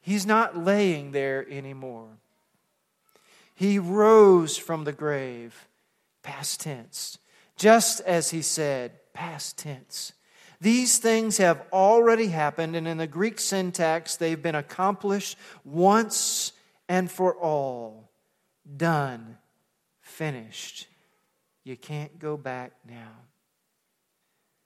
He's 0.00 0.26
not 0.26 0.56
laying 0.56 1.12
there 1.12 1.46
anymore. 1.50 2.18
He 3.54 3.78
rose 3.78 4.58
from 4.58 4.84
the 4.84 4.92
grave, 4.92 5.66
past 6.22 6.60
tense, 6.60 7.18
just 7.56 8.00
as 8.02 8.30
he 8.30 8.42
said, 8.42 8.92
past 9.12 9.58
tense. 9.58 10.12
These 10.60 10.98
things 10.98 11.36
have 11.36 11.62
already 11.72 12.28
happened, 12.28 12.76
and 12.76 12.88
in 12.88 12.98
the 12.98 13.06
Greek 13.06 13.38
syntax, 13.38 14.16
they've 14.16 14.42
been 14.42 14.54
accomplished 14.54 15.36
once 15.64 16.52
and 16.88 17.10
for 17.10 17.34
all. 17.34 18.10
Done, 18.76 19.36
finished. 20.00 20.86
You 21.64 21.76
can't 21.76 22.18
go 22.18 22.36
back 22.36 22.72
now. 22.88 23.12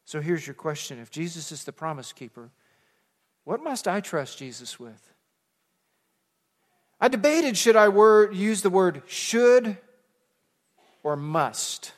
So 0.05 0.21
here's 0.21 0.47
your 0.47 0.55
question 0.55 0.99
If 0.99 1.11
Jesus 1.11 1.53
is 1.53 1.65
the 1.65 1.73
promise 1.73 2.13
keeper, 2.13 2.51
what 3.45 3.63
must 3.63 3.89
I 3.89 4.01
trust 4.01 4.39
Jesus 4.39 4.79
with? 4.79 5.13
I 7.01 7.09
debated 7.09 7.57
should 7.57 7.77
I 7.77 7.89
word, 7.89 8.35
use 8.35 8.63
the 8.63 8.71
word 8.71 9.03
should 9.07 9.79
or 11.03 11.17
must. 11.17 11.93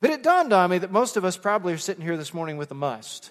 But 0.00 0.10
it 0.10 0.22
dawned 0.22 0.52
on 0.52 0.70
me 0.70 0.78
that 0.78 0.92
most 0.92 1.16
of 1.16 1.24
us 1.24 1.36
probably 1.36 1.72
are 1.72 1.78
sitting 1.78 2.04
here 2.04 2.16
this 2.16 2.32
morning 2.32 2.56
with 2.56 2.70
a 2.70 2.74
must. 2.74 3.30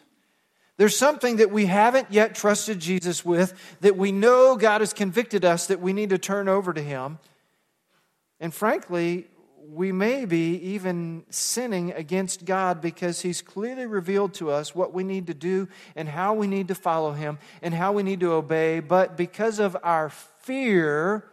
There's 0.78 0.96
something 0.96 1.38
that 1.38 1.50
we 1.50 1.66
haven't 1.66 2.12
yet 2.12 2.36
trusted 2.36 2.80
Jesus 2.80 3.26
with 3.26 3.54
that 3.82 3.98
we 3.98 4.12
know 4.12 4.56
God 4.56 4.82
has 4.82 4.94
convicted 4.94 5.44
us 5.44 5.68
that 5.68 5.82
we 5.82 5.92
need 5.92 6.12
to 6.12 6.18
turn 6.18 6.48
over 6.48 6.72
to 6.74 6.82
Him. 6.82 7.18
And 8.40 8.54
frankly, 8.54 9.28
we 9.70 9.92
may 9.92 10.26
be 10.26 10.56
even 10.56 11.26
sinning 11.30 11.94
against 11.94 12.46
God 12.46 12.80
because 12.80 13.22
He's 13.22 13.42
clearly 13.42 13.88
revealed 13.88 14.36
to 14.36 14.52
us 14.52 14.76
what 14.76 14.94
we 14.94 15.04
need 15.04 15.28
to 15.28 15.34
do 15.34 15.68
and 15.96 16.08
how 16.08 16.36
we 16.36 16.48
need 16.48 16.68
to 16.68 16.76
follow 16.76 17.14
Him 17.14 17.40
and 17.62 17.74
how 17.74 17.92
we 17.94 18.04
need 18.04 18.20
to 18.20 18.34
obey. 18.34 18.80
But 18.80 19.18
because 19.18 19.58
of 19.58 19.76
our 19.84 20.10
fear, 20.10 21.26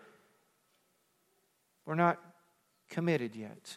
we're 1.84 1.96
not 1.96 2.18
committed 2.88 3.36
yet. 3.36 3.76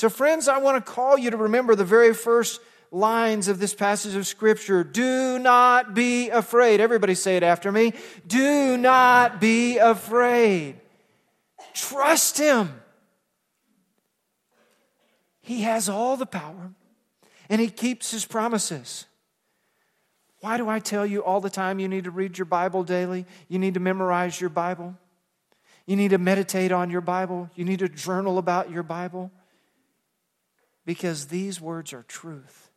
So, 0.00 0.08
friends, 0.08 0.48
I 0.48 0.56
want 0.56 0.82
to 0.82 0.92
call 0.92 1.18
you 1.18 1.30
to 1.30 1.36
remember 1.36 1.74
the 1.74 1.84
very 1.84 2.14
first 2.14 2.62
lines 2.90 3.48
of 3.48 3.58
this 3.58 3.74
passage 3.74 4.14
of 4.14 4.26
Scripture. 4.26 4.82
Do 4.82 5.38
not 5.38 5.92
be 5.92 6.30
afraid. 6.30 6.80
Everybody 6.80 7.14
say 7.14 7.36
it 7.36 7.42
after 7.42 7.70
me. 7.70 7.92
Do 8.26 8.78
not 8.78 9.42
be 9.42 9.76
afraid. 9.76 10.80
Trust 11.74 12.38
Him. 12.38 12.80
He 15.42 15.64
has 15.64 15.90
all 15.90 16.16
the 16.16 16.24
power 16.24 16.72
and 17.50 17.60
He 17.60 17.68
keeps 17.68 18.10
His 18.10 18.24
promises. 18.24 19.04
Why 20.40 20.56
do 20.56 20.66
I 20.66 20.78
tell 20.78 21.04
you 21.04 21.22
all 21.22 21.42
the 21.42 21.50
time 21.50 21.78
you 21.78 21.88
need 21.88 22.04
to 22.04 22.10
read 22.10 22.38
your 22.38 22.46
Bible 22.46 22.84
daily? 22.84 23.26
You 23.48 23.58
need 23.58 23.74
to 23.74 23.80
memorize 23.80 24.40
your 24.40 24.48
Bible. 24.48 24.96
You 25.84 25.96
need 25.96 26.12
to 26.12 26.18
meditate 26.18 26.72
on 26.72 26.88
your 26.88 27.02
Bible. 27.02 27.50
You 27.54 27.66
need 27.66 27.80
to 27.80 27.88
journal 27.90 28.38
about 28.38 28.70
your 28.70 28.82
Bible. 28.82 29.30
Because 30.86 31.26
these 31.26 31.60
words 31.60 31.92
are 31.92 32.02
truth. 32.02 32.70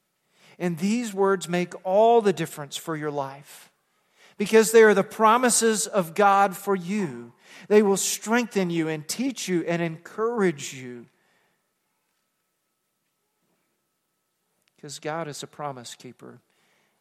And 0.59 0.77
these 0.77 1.13
words 1.13 1.49
make 1.49 1.73
all 1.83 2.21
the 2.21 2.33
difference 2.33 2.77
for 2.77 2.95
your 2.95 3.11
life. 3.11 3.71
Because 4.37 4.71
they 4.71 4.83
are 4.83 4.93
the 4.93 5.03
promises 5.03 5.87
of 5.87 6.15
God 6.15 6.55
for 6.55 6.75
you. 6.75 7.33
They 7.67 7.81
will 7.81 7.97
strengthen 7.97 8.69
you 8.69 8.87
and 8.87 9.07
teach 9.07 9.47
you 9.47 9.63
and 9.65 9.81
encourage 9.81 10.73
you 10.73 11.05
because 14.83 14.99
God 14.99 15.29
is 15.29 15.41
a 15.41 15.47
promise 15.47 15.95
keeper. 15.95 16.41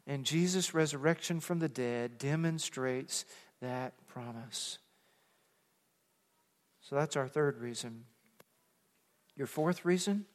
And 0.07 0.25
Jesus' 0.25 0.73
resurrection 0.73 1.41
from 1.41 1.59
the 1.59 1.69
dead 1.69 2.17
demonstrates 2.17 3.25
that 3.61 3.95
promise. 4.07 4.79
So 6.81 6.95
that's 6.95 7.17
our 7.17 7.27
third 7.27 7.59
reason. 7.59 8.05
Your 9.35 9.49
fourth 9.49 9.85
reason 9.85 10.27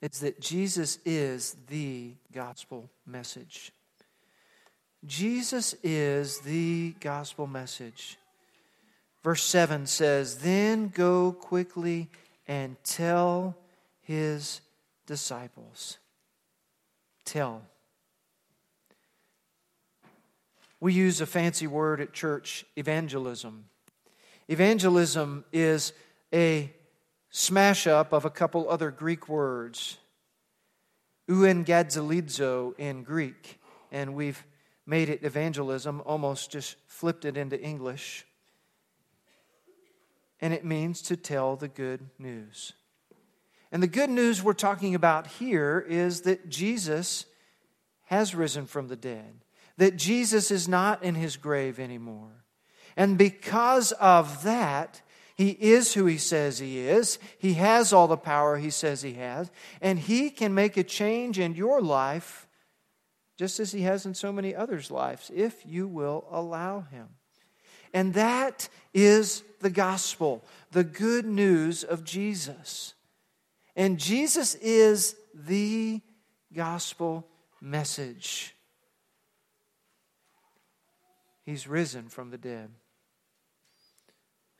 is 0.00 0.20
that 0.20 0.40
Jesus 0.40 0.98
is 1.04 1.56
the 1.68 2.12
gospel 2.32 2.90
message. 3.06 3.72
Jesus 5.06 5.74
is 5.82 6.40
the 6.40 6.94
gospel 7.00 7.46
message. 7.46 8.18
Verse 9.22 9.42
7 9.42 9.86
says, 9.86 10.38
Then 10.38 10.88
go 10.88 11.32
quickly 11.32 12.08
and 12.46 12.76
tell 12.84 13.56
his 14.00 14.60
disciples. 15.06 15.98
Tell. 17.24 17.62
We 20.80 20.94
use 20.94 21.20
a 21.20 21.26
fancy 21.26 21.66
word 21.66 22.00
at 22.00 22.12
church 22.12 22.64
evangelism. 22.76 23.66
Evangelism 24.48 25.44
is 25.52 25.92
a 26.32 26.72
smash 27.30 27.86
up 27.86 28.12
of 28.12 28.24
a 28.24 28.30
couple 28.30 28.68
other 28.68 28.90
Greek 28.90 29.28
words. 29.28 29.98
Euangelizo 31.28 32.74
in 32.76 33.04
Greek, 33.04 33.60
and 33.92 34.14
we've 34.14 34.44
made 34.84 35.08
it 35.08 35.22
evangelism, 35.22 36.02
almost 36.04 36.50
just 36.50 36.76
flipped 36.86 37.24
it 37.24 37.36
into 37.36 37.60
English. 37.60 38.26
And 40.40 40.52
it 40.52 40.64
means 40.64 41.02
to 41.02 41.16
tell 41.16 41.54
the 41.54 41.68
good 41.68 42.08
news. 42.18 42.72
And 43.70 43.82
the 43.82 43.86
good 43.86 44.10
news 44.10 44.42
we're 44.42 44.52
talking 44.54 44.96
about 44.96 45.28
here 45.28 45.84
is 45.88 46.22
that 46.22 46.48
Jesus 46.48 47.26
has 48.06 48.34
risen 48.34 48.66
from 48.66 48.88
the 48.88 48.96
dead, 48.96 49.44
that 49.76 49.96
Jesus 49.96 50.50
is 50.50 50.66
not 50.66 51.04
in 51.04 51.14
his 51.14 51.36
grave 51.36 51.78
anymore. 51.78 52.44
And 52.96 53.16
because 53.16 53.92
of 53.92 54.42
that, 54.42 55.02
He 55.40 55.56
is 55.58 55.94
who 55.94 56.04
he 56.04 56.18
says 56.18 56.58
he 56.58 56.80
is. 56.80 57.18
He 57.38 57.54
has 57.54 57.94
all 57.94 58.06
the 58.06 58.18
power 58.18 58.58
he 58.58 58.68
says 58.68 59.00
he 59.00 59.14
has. 59.14 59.50
And 59.80 59.98
he 59.98 60.28
can 60.28 60.52
make 60.52 60.76
a 60.76 60.84
change 60.84 61.38
in 61.38 61.54
your 61.54 61.80
life 61.80 62.46
just 63.38 63.58
as 63.58 63.72
he 63.72 63.80
has 63.80 64.04
in 64.04 64.12
so 64.12 64.32
many 64.32 64.54
others' 64.54 64.90
lives 64.90 65.30
if 65.34 65.64
you 65.64 65.88
will 65.88 66.26
allow 66.30 66.82
him. 66.82 67.08
And 67.94 68.12
that 68.12 68.68
is 68.92 69.42
the 69.60 69.70
gospel, 69.70 70.44
the 70.72 70.84
good 70.84 71.24
news 71.24 71.84
of 71.84 72.04
Jesus. 72.04 72.92
And 73.74 73.98
Jesus 73.98 74.56
is 74.56 75.16
the 75.32 76.02
gospel 76.52 77.26
message. 77.62 78.54
He's 81.46 81.66
risen 81.66 82.10
from 82.10 82.28
the 82.28 82.36
dead. 82.36 82.68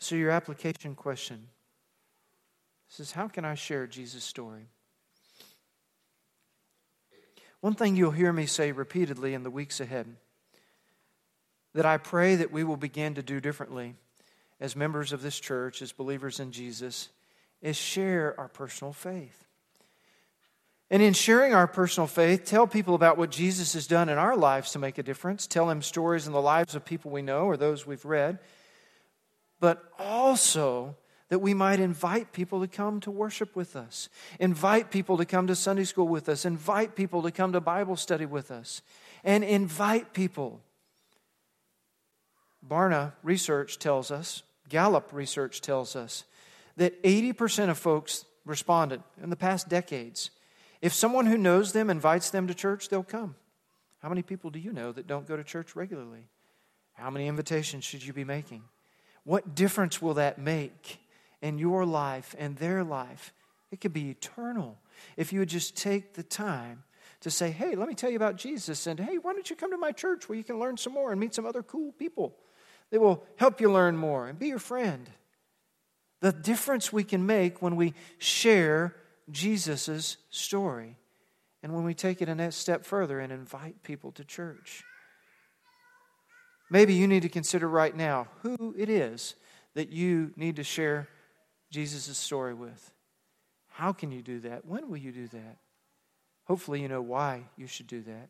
So, 0.01 0.15
your 0.17 0.31
application 0.31 0.95
question 0.95 1.49
says, 2.89 3.13
How 3.13 3.29
can 3.29 3.45
I 3.45 3.55
share 3.55 3.87
Jesus' 3.87 4.25
story? 4.25 4.69
One 7.61 7.75
thing 7.75 7.97
you'll 7.97 8.11
hear 8.11 8.33
me 8.33 8.47
say 8.47 8.73
repeatedly 8.73 9.35
in 9.35 9.43
the 9.43 9.51
weeks 9.51 9.79
ahead 9.79 10.07
that 11.75 11.85
I 11.85 11.99
pray 11.99 12.35
that 12.37 12.51
we 12.51 12.65
will 12.65 12.79
begin 12.79 13.15
to 13.15 13.23
do 13.23 13.41
differently 13.41 13.95
as 14.59 14.75
members 14.75 15.13
of 15.13 15.21
this 15.21 15.39
church, 15.39 15.83
as 15.83 15.93
believers 15.93 16.41
in 16.41 16.51
Jesus, 16.51 17.11
is 17.61 17.77
share 17.77 18.35
our 18.39 18.49
personal 18.49 18.95
faith. 18.95 19.47
And 20.91 21.03
in 21.03 21.13
sharing 21.13 21.55
our 21.55 21.67
personal 21.69 22.07
faith, 22.07 22.47
tell 22.47 22.67
people 22.67 22.95
about 22.95 23.19
what 23.19 23.31
Jesus 23.31 23.75
has 23.75 23.87
done 23.87 24.09
in 24.09 24.19
our 24.19 24.37
lives 24.37 24.73
to 24.73 24.79
make 24.79 24.97
a 24.97 25.03
difference. 25.03 25.47
Tell 25.47 25.67
them 25.67 25.83
stories 25.83 26.27
in 26.27 26.33
the 26.33 26.41
lives 26.41 26.75
of 26.75 26.87
people 26.87 27.11
we 27.11 27.23
know 27.23 27.45
or 27.45 27.59
those 27.59 27.87
we've 27.87 28.05
read 28.07 28.39
but 29.61 29.93
also 29.99 30.97
that 31.29 31.39
we 31.39 31.55
might 31.55 31.79
invite 31.79 32.33
people 32.33 32.61
to 32.61 32.67
come 32.67 32.99
to 33.01 33.11
worship 33.11 33.55
with 33.55 33.77
us, 33.77 34.09
invite 34.41 34.91
people 34.91 35.17
to 35.17 35.25
come 35.25 35.47
to 35.47 35.55
Sunday 35.55 35.85
school 35.85 36.09
with 36.09 36.29
us, 36.29 36.45
invite 36.45 36.97
people 36.97 37.23
to 37.23 37.31
come 37.31 37.53
to 37.53 37.61
Bible 37.61 37.97
study 37.97 38.27
with 38.27 38.51
us, 38.51 38.83
and 39.23 39.45
invite 39.45 40.13
people. 40.13 40.61
Barna 42.69 43.13
research 43.23 43.79
tells 43.79 44.11
us, 44.11 44.43
Gallup 44.69 45.11
research 45.13 45.61
tells 45.61 45.95
us, 45.95 46.25
that 46.77 47.01
80% 47.03 47.69
of 47.69 47.79
folks 47.79 48.25
responded 48.45 49.03
in 49.23 49.31
the 49.31 49.37
past 49.37 49.69
decades. 49.69 50.31
If 50.81 50.95
someone 50.95 51.27
who 51.27 51.37
knows 51.37 51.73
them 51.73 51.91
invites 51.91 52.31
them 52.31 52.49
to 52.49 52.55
church, 52.55 52.89
they'll 52.89 53.03
come. 53.03 53.35
How 54.01 54.09
many 54.09 54.23
people 54.23 54.51
do 54.51 54.59
you 54.59 54.73
know 54.73 54.93
that 54.93 55.07
don't 55.07 55.29
go 55.29 55.37
to 55.37 55.45
church 55.45 55.77
regularly? 55.77 56.27
How 56.95 57.11
many 57.11 57.27
invitations 57.27 57.85
should 57.85 58.05
you 58.05 58.13
be 58.13 58.25
making? 58.25 58.63
What 59.25 59.55
difference 59.55 60.01
will 60.01 60.15
that 60.15 60.39
make 60.39 61.01
in 61.43 61.59
your 61.59 61.85
life 61.85 62.35
and 62.39 62.57
their 62.57 62.83
life? 62.85 63.33
It 63.71 63.81
could 63.81 63.93
be 63.93 64.11
eternal 64.11 64.79
if 65.17 65.33
you 65.33 65.41
would 65.41 65.49
just 65.49 65.77
take 65.77 66.15
the 66.15 66.23
time 66.23 66.83
to 67.21 67.31
say, 67.31 67.51
hey, 67.51 67.75
let 67.75 67.87
me 67.89 67.95
tell 67.95 68.11
you 68.11 68.17
about 68.17 68.37
Jesus, 68.37 68.87
and 68.87 68.99
hey, 68.99 69.19
why 69.19 69.33
don't 69.33 69.49
you 69.51 69.57
come 69.57 69.71
to 69.71 69.79
my 69.79 69.93
church 69.93 70.29
where 70.29 70.39
you 70.39 70.45
can 70.45 70.59
learn 70.59 70.77
some 70.77 70.95
more 70.95 71.11
and 71.11 71.21
meet 71.21 71.35
some 71.35 71.45
other 71.45 71.63
cool 71.63 71.93
people 71.93 72.35
that 72.91 73.01
will 73.01 73.25
help 73.37 73.61
you 73.61 73.71
learn 73.71 73.97
more 73.97 74.27
and 74.27 74.39
be 74.39 74.49
your 74.49 74.59
friend. 74.59 75.09
The 76.21 76.33
difference 76.33 76.93
we 76.93 77.05
can 77.05 77.27
make 77.27 77.63
when 77.63 77.77
we 77.77 77.95
share 78.19 78.97
Jesus' 79.31 80.17
story 80.31 80.97
and 81.63 81.75
when 81.75 81.85
we 81.85 81.95
take 81.95 82.23
it 82.23 82.29
a 82.29 82.53
step 82.53 82.85
further 82.85 83.21
and 83.21 83.33
invite 83.33 83.83
people 83.83 84.13
to 84.13 84.25
church. 84.25 84.83
Maybe 86.71 86.95
you 86.95 87.09
need 87.09 87.23
to 87.23 87.29
consider 87.29 87.69
right 87.69 87.95
now 87.95 88.29
who 88.43 88.75
it 88.79 88.89
is 88.89 89.35
that 89.75 89.91
you 89.91 90.33
need 90.37 90.57
to 90.57 90.65
share 90.65 91.09
Jesus' 91.71 92.17
story 92.17 92.55
with. 92.55 92.93
How 93.69 93.93
can 93.93 94.13
you 94.13 94.23
do 94.23 94.41
that? 94.41 94.65
When 94.65 94.89
will 94.89 94.97
you 94.97 95.13
do 95.13 95.27
that? 95.29 95.59
Hopefully, 96.45 96.81
you 96.81 96.89
know 96.89 97.03
why 97.03 97.45
you 97.57 97.67
should 97.67 97.87
do 97.87 98.03
that. 98.03 98.29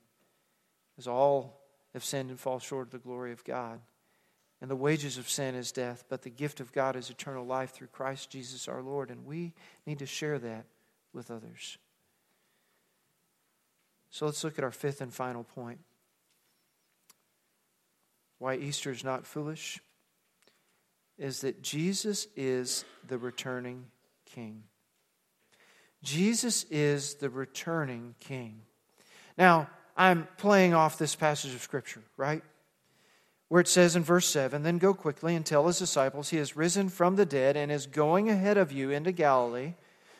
Because 0.93 1.07
all 1.07 1.61
have 1.93 2.05
sinned 2.05 2.31
and 2.31 2.41
fall 2.41 2.59
short 2.59 2.89
of 2.89 2.93
the 2.93 2.99
glory 2.99 3.33
of 3.33 3.45
God. 3.45 3.81
And 4.61 4.71
the 4.71 4.77
wages 4.77 5.17
of 5.17 5.29
sin 5.29 5.55
is 5.55 5.73
death, 5.73 6.05
but 6.09 6.23
the 6.23 6.31
gift 6.31 6.61
of 6.61 6.73
God 6.73 6.95
is 6.97 7.09
eternal 7.09 7.47
life 7.47 7.71
through 7.71 7.89
Christ 7.89 8.31
Jesus 8.31 8.69
our 8.69 8.83
Lord. 8.83 9.11
And 9.11 9.25
we 9.25 9.55
need 9.87 9.99
to 10.01 10.07
share 10.07 10.39
that 10.39 10.67
with 11.13 11.31
others. 11.31 11.79
So 14.11 14.27
let's 14.27 14.45
look 14.45 14.59
at 14.59 14.65
our 14.65 14.71
fifth 14.71 15.01
and 15.01 15.13
final 15.13 15.45
point 15.45 15.81
why 18.41 18.57
Easter 18.57 18.91
is 18.91 19.05
not 19.05 19.27
foolish 19.27 19.79
is 21.19 21.43
that 21.43 21.63
Jesus 21.63 22.27
is 22.35 22.85
the 23.07 23.19
returning 23.19 23.85
king. 24.25 24.65
Jesus 26.03 26.65
is 26.71 27.15
the 27.17 27.29
returning 27.29 28.15
king. 28.19 28.63
Now, 29.37 29.69
I'm 29.95 30.27
playing 30.39 30.73
off 30.73 30.99
this 30.99 31.15
passage 31.15 31.55
of 31.55 31.61
Scripture, 31.61 32.01
right? 32.17 32.43
Where 33.49 33.61
it 33.61 33.69
says 33.69 33.95
in 33.95 34.03
verse 34.03 34.27
7 34.27 34.63
Then 34.63 34.79
go 34.79 34.95
quickly 34.95 35.37
and 35.37 35.45
tell 35.45 35.67
his 35.67 35.79
disciples 35.79 36.31
he 36.31 36.39
has 36.39 36.57
risen 36.57 36.89
from 36.89 37.17
the 37.17 37.27
dead 37.27 37.59
and 37.59 37.71
is 37.71 37.87
going 37.87 38.31
ahead 38.31 38.57
of 38.57 38.73
you 38.73 38.91
into 38.91 39.13
Galilee. 39.13 39.75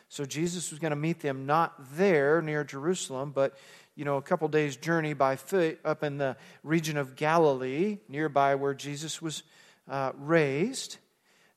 So 0.09 0.25
Jesus 0.25 0.69
was 0.69 0.79
going 0.79 0.91
to 0.91 0.97
meet 0.97 1.21
them 1.21 1.45
not 1.47 1.95
there 1.95 2.41
near 2.41 2.63
Jerusalem, 2.63 3.31
but 3.31 3.57
you 3.95 4.05
know, 4.05 4.17
a 4.17 4.21
couple 4.21 4.47
days' 4.47 4.75
journey 4.75 5.13
by 5.13 5.35
foot 5.35 5.79
up 5.83 6.03
in 6.03 6.17
the 6.17 6.37
region 6.63 6.97
of 6.97 7.15
Galilee, 7.15 7.99
nearby 8.07 8.55
where 8.55 8.73
Jesus 8.73 9.21
was 9.21 9.43
uh, 9.89 10.11
raised. 10.17 10.97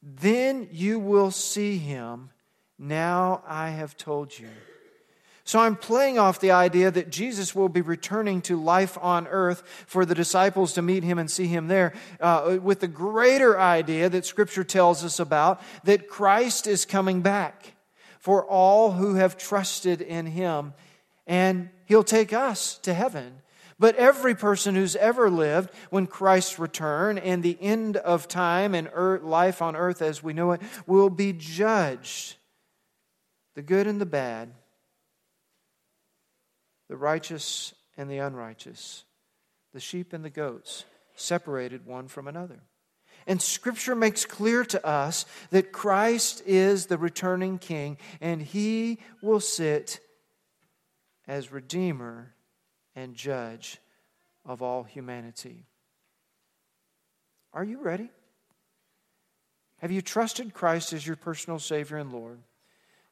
Then 0.03 0.69
you 0.71 0.99
will 0.99 1.31
see 1.31 1.79
him. 1.79 2.31
Now 2.79 3.43
I 3.47 3.71
have 3.71 3.97
told 3.97 4.39
you. 4.39 4.49
So 5.47 5.59
I'm 5.59 5.77
playing 5.77 6.19
off 6.19 6.41
the 6.41 6.53
idea 6.53 6.91
that 6.91 7.11
Jesus 7.11 7.55
will 7.55 7.69
be 7.69 7.83
returning 7.83 8.41
to 8.43 8.61
life 8.61 8.97
on 9.01 9.27
earth 9.27 9.63
for 9.87 10.07
the 10.07 10.15
disciples 10.15 10.73
to 10.73 10.83
meet 10.83 11.05
him 11.05 11.19
and 11.19 11.31
see 11.31 11.47
him 11.47 11.69
there, 11.69 11.93
uh, 12.19 12.59
with 12.63 12.81
the 12.81 12.89
greater 12.89 13.61
idea 13.61 14.09
that 14.09 14.25
Scripture 14.25 14.65
tells 14.65 15.05
us 15.05 15.21
about 15.21 15.61
that 15.85 16.09
Christ 16.09 16.67
is 16.67 16.87
coming 16.87 17.21
back 17.21 17.75
for 18.19 18.43
all 18.47 18.93
who 18.93 19.17
have 19.17 19.37
trusted 19.37 20.01
in 20.01 20.25
him 20.25 20.73
and 21.27 21.71
he'll 21.87 22.05
take 22.05 22.33
us 22.33 22.79
to 22.79 22.95
heaven. 22.95 23.41
But 23.79 23.97
every 23.97 24.35
person 24.35 24.75
who's 24.75 24.97
ever 24.97 25.29
lived, 25.29 25.71
when 25.91 26.07
Christ's 26.07 26.59
return 26.59 27.19
and 27.19 27.43
the 27.43 27.59
end 27.61 27.97
of 27.97 28.29
time 28.29 28.75
and 28.75 28.89
earth, 28.93 29.23
life 29.23 29.61
on 29.61 29.75
earth 29.75 30.01
as 30.01 30.23
we 30.23 30.33
know 30.33 30.53
it, 30.53 30.61
will 30.87 31.11
be 31.11 31.33
judged. 31.33 32.37
The 33.55 33.63
good 33.63 33.87
and 33.87 34.01
the 34.01 34.07
bad, 34.07 34.53
the 36.89 36.97
righteous 36.97 37.75
and 37.97 38.11
the 38.11 38.19
unrighteous, 38.19 39.05
the 39.73 39.81
sheep 39.81 40.13
and 40.13 40.25
the 40.25 40.31
goats, 40.31 40.85
separated 41.17 41.87
one 41.87 42.09
from 42.09 42.29
another. 42.29 42.61
And 43.27 43.41
Scripture 43.41 43.95
makes 43.95 44.27
clear 44.27 44.65
to 44.67 44.87
us 44.87 45.25
that 45.51 45.73
Christ 45.73 46.43
is 46.47 46.87
the 46.87 46.99
returning 46.99 47.59
King, 47.59 47.97
and 48.21 48.43
he 48.43 48.99
will 49.23 49.41
sit 49.41 50.01
as 51.27 51.53
Redeemer 51.53 52.35
and 52.95 53.15
Judge 53.15 53.79
of 54.45 54.63
all 54.63 54.83
humanity. 54.83 55.67
Are 57.53 57.65
you 57.65 57.81
ready? 57.81 58.11
Have 59.79 59.91
you 59.91 60.03
trusted 60.03 60.55
Christ 60.55 60.93
as 60.93 61.07
your 61.07 61.17
personal 61.17 61.59
Savior 61.59 61.97
and 61.97 62.13
Lord? 62.13 62.39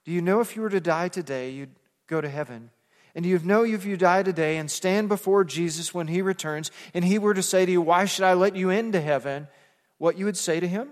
Do 0.05 0.13
you 0.13 0.21
know 0.21 0.41
if 0.41 0.57
you 0.57 0.63
were 0.63 0.71
to 0.71 0.81
die 0.81 1.09
today, 1.09 1.51
you'd 1.51 1.75
go 2.07 2.21
to 2.21 2.29
heaven? 2.29 2.71
And 3.15 3.25
do 3.25 3.29
you 3.29 3.39
know 3.41 3.65
if 3.65 3.85
you 3.85 3.97
die 3.97 4.23
today 4.23 4.57
and 4.57 4.71
stand 4.71 5.09
before 5.09 5.45
Jesus 5.45 5.93
when 5.93 6.09
He 6.09 6.23
returns, 6.23 6.71
and 6.95 7.05
He 7.05 7.19
were 7.19 7.35
to 7.35 7.43
say 7.43 7.67
to 7.67 7.73
you, 7.73 7.83
Why 7.83 8.05
should 8.07 8.25
I 8.25 8.33
let 8.33 8.57
you 8.57 8.71
into 8.71 9.01
heaven? 9.01 9.49
What 9.99 10.17
you 10.17 10.25
would 10.25 10.37
say 10.37 10.61
to 10.61 10.67
Him? 10.67 10.89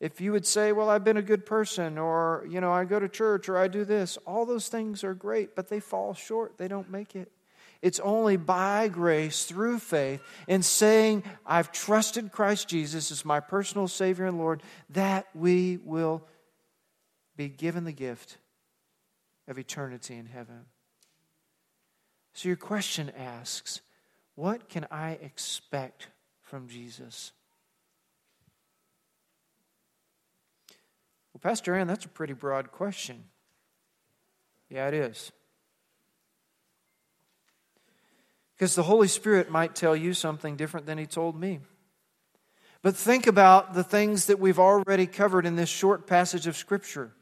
If 0.00 0.20
you 0.20 0.32
would 0.32 0.46
say, 0.46 0.72
Well, 0.72 0.90
I've 0.90 1.04
been 1.04 1.16
a 1.16 1.22
good 1.22 1.44
person, 1.44 1.98
or, 1.98 2.46
you 2.48 2.60
know, 2.60 2.72
I 2.72 2.84
go 2.84 2.98
to 2.98 3.08
church, 3.08 3.48
or 3.48 3.58
I 3.58 3.68
do 3.68 3.84
this, 3.84 4.16
all 4.26 4.46
those 4.46 4.68
things 4.68 5.02
are 5.04 5.14
great, 5.14 5.56
but 5.56 5.68
they 5.68 5.80
fall 5.80 6.14
short. 6.14 6.58
They 6.58 6.68
don't 6.68 6.90
make 6.90 7.16
it. 7.16 7.30
It's 7.80 8.00
only 8.00 8.36
by 8.36 8.88
grace, 8.88 9.44
through 9.44 9.78
faith, 9.78 10.20
in 10.48 10.62
saying, 10.62 11.22
I've 11.46 11.70
trusted 11.70 12.32
Christ 12.32 12.68
Jesus 12.68 13.12
as 13.12 13.24
my 13.24 13.38
personal 13.38 13.86
Savior 13.86 14.26
and 14.26 14.38
Lord, 14.38 14.62
that 14.90 15.28
we 15.34 15.78
will 15.84 16.24
be 17.36 17.48
given 17.48 17.84
the 17.84 17.92
gift 17.92 18.38
of 19.46 19.58
eternity 19.58 20.16
in 20.16 20.26
heaven. 20.26 20.66
So 22.34 22.48
your 22.48 22.56
question 22.56 23.10
asks, 23.16 23.80
What 24.34 24.68
can 24.68 24.86
I 24.90 25.12
expect 25.12 26.08
from 26.42 26.68
Jesus? 26.68 27.32
Well, 31.38 31.52
Pastor 31.52 31.76
Ann, 31.76 31.86
that's 31.86 32.04
a 32.04 32.08
pretty 32.08 32.32
broad 32.32 32.72
question. 32.72 33.22
Yeah, 34.68 34.88
it 34.88 34.94
is. 34.94 35.30
Because 38.56 38.74
the 38.74 38.82
Holy 38.82 39.06
Spirit 39.06 39.48
might 39.48 39.76
tell 39.76 39.94
you 39.94 40.14
something 40.14 40.56
different 40.56 40.86
than 40.86 40.98
He 40.98 41.06
told 41.06 41.38
me. 41.38 41.60
But 42.82 42.96
think 42.96 43.28
about 43.28 43.74
the 43.74 43.84
things 43.84 44.26
that 44.26 44.40
we've 44.40 44.58
already 44.58 45.06
covered 45.06 45.46
in 45.46 45.54
this 45.54 45.68
short 45.68 46.08
passage 46.08 46.48
of 46.48 46.56
Scripture 46.56 47.12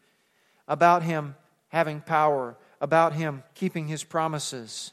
about 0.66 1.02
Him 1.02 1.34
having 1.68 2.00
power, 2.00 2.56
about 2.80 3.12
Him 3.12 3.42
keeping 3.54 3.86
His 3.86 4.02
promises, 4.02 4.92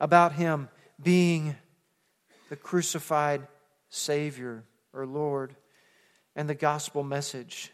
about 0.00 0.32
Him 0.32 0.68
being 1.00 1.54
the 2.48 2.56
crucified 2.56 3.46
Savior 3.88 4.64
or 4.92 5.06
Lord, 5.06 5.54
and 6.34 6.48
the 6.48 6.56
gospel 6.56 7.04
message. 7.04 7.70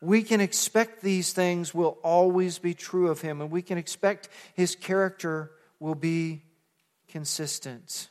We 0.00 0.22
can 0.22 0.40
expect 0.40 1.02
these 1.02 1.32
things 1.32 1.74
will 1.74 1.98
always 2.02 2.58
be 2.58 2.74
true 2.74 3.08
of 3.08 3.20
Him, 3.20 3.40
and 3.40 3.50
we 3.50 3.62
can 3.62 3.78
expect 3.78 4.28
His 4.54 4.76
character 4.76 5.50
will 5.80 5.96
be 5.96 6.42
consistent. 7.08 8.08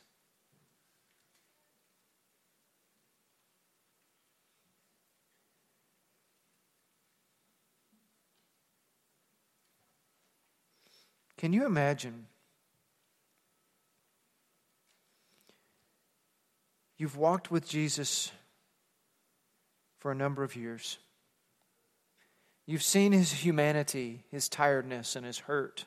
Can 11.38 11.54
you 11.54 11.66
imagine? 11.66 12.26
You've 16.98 17.16
walked 17.16 17.52
with 17.52 17.70
Jesus 17.70 18.32
for 20.00 20.12
a 20.12 20.16
number 20.16 20.44
of 20.44 20.56
years. 20.56 20.98
You've 22.68 22.84
seen 22.84 23.14
his 23.14 23.32
humanity, 23.32 24.26
his 24.30 24.50
tiredness, 24.50 25.16
and 25.16 25.26
his 25.26 25.40
hurt. 25.40 25.86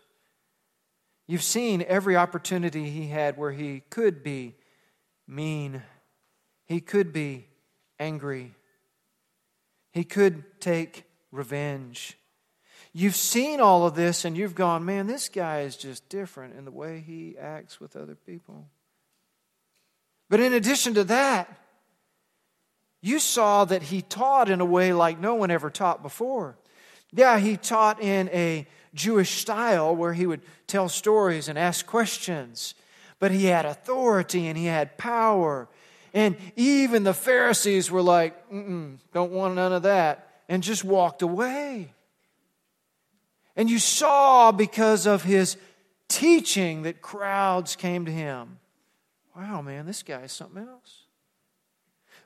You've 1.26 1.42
seen 1.42 1.84
every 1.86 2.16
opportunity 2.16 2.88
he 2.90 3.08
had 3.08 3.36
where 3.36 3.52
he 3.52 3.82
could 3.90 4.24
be 4.24 4.56
mean, 5.28 5.82
he 6.64 6.80
could 6.80 7.12
be 7.12 7.46
angry, 8.00 8.54
he 9.92 10.04
could 10.04 10.60
take 10.60 11.04
revenge. 11.30 12.16
You've 12.92 13.14
seen 13.14 13.60
all 13.60 13.86
of 13.86 13.94
this 13.94 14.24
and 14.24 14.36
you've 14.36 14.56
gone, 14.56 14.84
man, 14.84 15.06
this 15.06 15.28
guy 15.28 15.60
is 15.60 15.76
just 15.76 16.08
different 16.08 16.56
in 16.56 16.64
the 16.64 16.72
way 16.72 16.98
he 16.98 17.36
acts 17.38 17.78
with 17.78 17.94
other 17.94 18.16
people. 18.16 18.66
But 20.28 20.40
in 20.40 20.52
addition 20.52 20.94
to 20.94 21.04
that, 21.04 21.56
you 23.02 23.18
saw 23.18 23.64
that 23.66 23.82
he 23.84 24.02
taught 24.02 24.50
in 24.50 24.60
a 24.60 24.64
way 24.64 24.92
like 24.92 25.20
no 25.20 25.34
one 25.34 25.50
ever 25.50 25.70
taught 25.70 26.02
before. 26.02 26.56
Yeah, 27.12 27.38
he 27.38 27.56
taught 27.56 28.00
in 28.00 28.28
a 28.30 28.66
Jewish 28.94 29.40
style 29.40 29.94
where 29.94 30.12
he 30.12 30.26
would 30.26 30.42
tell 30.66 30.88
stories 30.88 31.48
and 31.48 31.58
ask 31.58 31.86
questions, 31.86 32.74
but 33.18 33.30
he 33.30 33.46
had 33.46 33.64
authority 33.64 34.46
and 34.46 34.56
he 34.56 34.66
had 34.66 34.96
power. 34.98 35.68
And 36.12 36.36
even 36.56 37.04
the 37.04 37.14
Pharisees 37.14 37.90
were 37.90 38.02
like, 38.02 38.34
don't 38.50 39.32
want 39.32 39.54
none 39.54 39.72
of 39.72 39.82
that, 39.82 40.28
and 40.48 40.62
just 40.62 40.84
walked 40.84 41.22
away. 41.22 41.92
And 43.56 43.68
you 43.68 43.78
saw 43.78 44.52
because 44.52 45.06
of 45.06 45.22
his 45.22 45.56
teaching 46.08 46.82
that 46.82 47.02
crowds 47.02 47.76
came 47.76 48.06
to 48.06 48.12
him. 48.12 48.58
Wow, 49.36 49.62
man, 49.62 49.86
this 49.86 50.02
guy 50.02 50.22
is 50.22 50.32
something 50.32 50.66
else. 50.66 51.04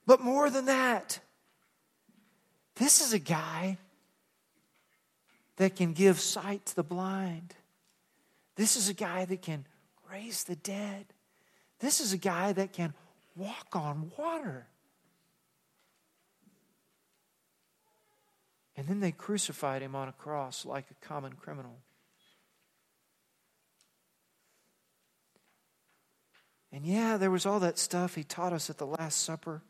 But 0.07 0.21
more 0.21 0.49
than 0.51 0.67
that, 0.67 1.21
this 2.77 3.01
is 3.01 3.13
a 3.13 3.19
guy 3.19 3.79
that 5.57 5.77
can 5.77 5.93
give 5.93 6.21
sight 6.21 6.67
to 6.67 6.77
the 6.77 6.83
blind. 6.83 7.55
This 8.57 8.77
is 8.77 8.89
a 8.89 8.95
guy 8.95 9.25
that 9.25 9.43
can 9.43 9.67
raise 10.11 10.45
the 10.45 10.57
dead. 10.57 11.07
This 11.81 12.01
is 12.01 12.13
a 12.13 12.19
guy 12.19 12.53
that 12.53 12.73
can 12.73 12.95
walk 13.37 13.69
on 13.75 14.11
water. 14.17 14.67
And 18.77 18.87
then 18.87 19.01
they 19.01 19.13
crucified 19.13 19.83
him 19.83 19.95
on 19.95 20.09
a 20.09 20.13
cross 20.13 20.65
like 20.65 20.87
a 20.91 21.07
common 21.07 21.35
criminal. 21.35 21.79
And 26.73 26.85
yeah, 26.85 27.17
there 27.17 27.31
was 27.31 27.47
all 27.47 27.61
that 27.61 27.79
stuff 27.79 28.17
he 28.17 28.25
taught 28.25 28.53
us 28.53 28.69
at 28.69 28.79
the 28.79 28.87
Last 28.87 29.23
Supper. 29.23 29.63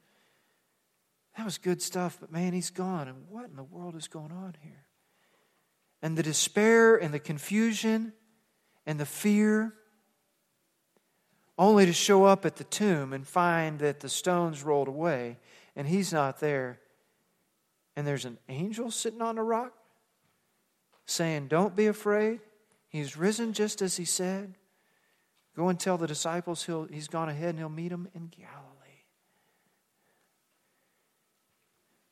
That 1.36 1.44
was 1.44 1.58
good 1.58 1.82
stuff, 1.82 2.16
but 2.18 2.32
man, 2.32 2.54
he's 2.54 2.70
gone. 2.70 3.08
And 3.08 3.28
what 3.28 3.44
in 3.44 3.56
the 3.56 3.62
world 3.62 3.94
is 3.94 4.08
going 4.08 4.32
on 4.32 4.54
here? 4.62 4.84
And 6.04 6.16
the 6.16 6.22
despair 6.22 6.96
and 6.96 7.12
the 7.12 7.18
confusion 7.18 8.12
and 8.84 9.00
the 9.00 9.06
fear, 9.06 9.72
only 11.56 11.86
to 11.86 11.92
show 11.92 12.24
up 12.24 12.44
at 12.44 12.56
the 12.56 12.64
tomb 12.64 13.14
and 13.14 13.26
find 13.26 13.78
that 13.78 14.00
the 14.00 14.08
stones 14.08 14.62
rolled 14.62 14.88
away 14.88 15.38
and 15.74 15.88
he's 15.88 16.12
not 16.12 16.40
there 16.40 16.78
and 17.96 18.06
there's 18.06 18.24
an 18.24 18.38
angel 18.48 18.90
sitting 18.90 19.22
on 19.22 19.38
a 19.38 19.44
rock 19.44 19.72
saying, 21.06 21.48
Don't 21.48 21.76
be 21.76 21.86
afraid. 21.86 22.40
He's 22.88 23.16
risen 23.16 23.52
just 23.52 23.82
as 23.82 23.96
he 23.96 24.04
said. 24.04 24.54
Go 25.56 25.68
and 25.68 25.78
tell 25.78 25.96
the 25.96 26.06
disciples 26.06 26.64
he'll, 26.64 26.84
he's 26.84 27.08
gone 27.08 27.28
ahead 27.28 27.50
and 27.50 27.58
he'll 27.58 27.68
meet 27.68 27.90
them 27.90 28.08
in 28.14 28.26
Galilee. 28.26 29.04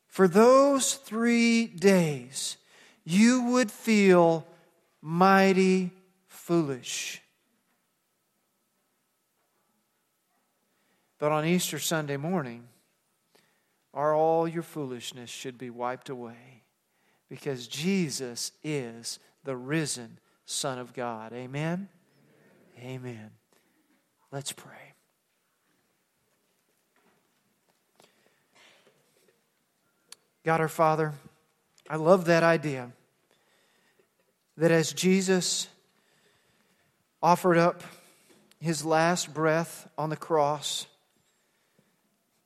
For 0.07 0.29
those 0.29 0.95
three 0.95 1.67
days, 1.67 2.59
you 3.05 3.43
would 3.51 3.71
feel 3.71 4.47
mighty 5.01 5.91
foolish. 6.27 7.21
But 11.19 11.33
on 11.33 11.45
Easter 11.45 11.79
Sunday 11.79 12.17
morning, 12.17 12.65
are 13.95 14.15
all 14.15 14.49
your 14.49 14.63
foolishness 14.63 15.31
should 15.31 15.59
be 15.59 15.71
wiped 15.71 16.09
away 16.09 16.65
because 17.29 17.67
Jesus 17.67 18.53
is 18.65 19.19
the 19.45 19.57
risen 19.57 20.19
Son 20.47 20.79
of 20.79 20.93
God. 20.93 21.33
Amen? 21.33 21.89
Amen. 22.79 23.31
Let's 24.31 24.53
pray. 24.53 24.95
God 30.45 30.61
our 30.61 30.69
Father, 30.69 31.13
I 31.93 31.97
love 31.97 32.25
that 32.25 32.43
idea 32.43 32.91
that 34.57 34.71
as 34.71 34.95
Jesus 34.95 35.69
offered 37.23 37.59
up 37.59 37.83
his 38.61 38.83
last 38.83 39.35
breath 39.35 39.91
on 39.99 40.09
the 40.09 40.17
cross, 40.17 40.87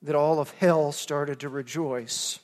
that 0.01 0.15
all 0.15 0.41
of 0.41 0.51
hell 0.51 0.91
started 0.91 1.39
to 1.39 1.47
rejoice, 1.47 2.39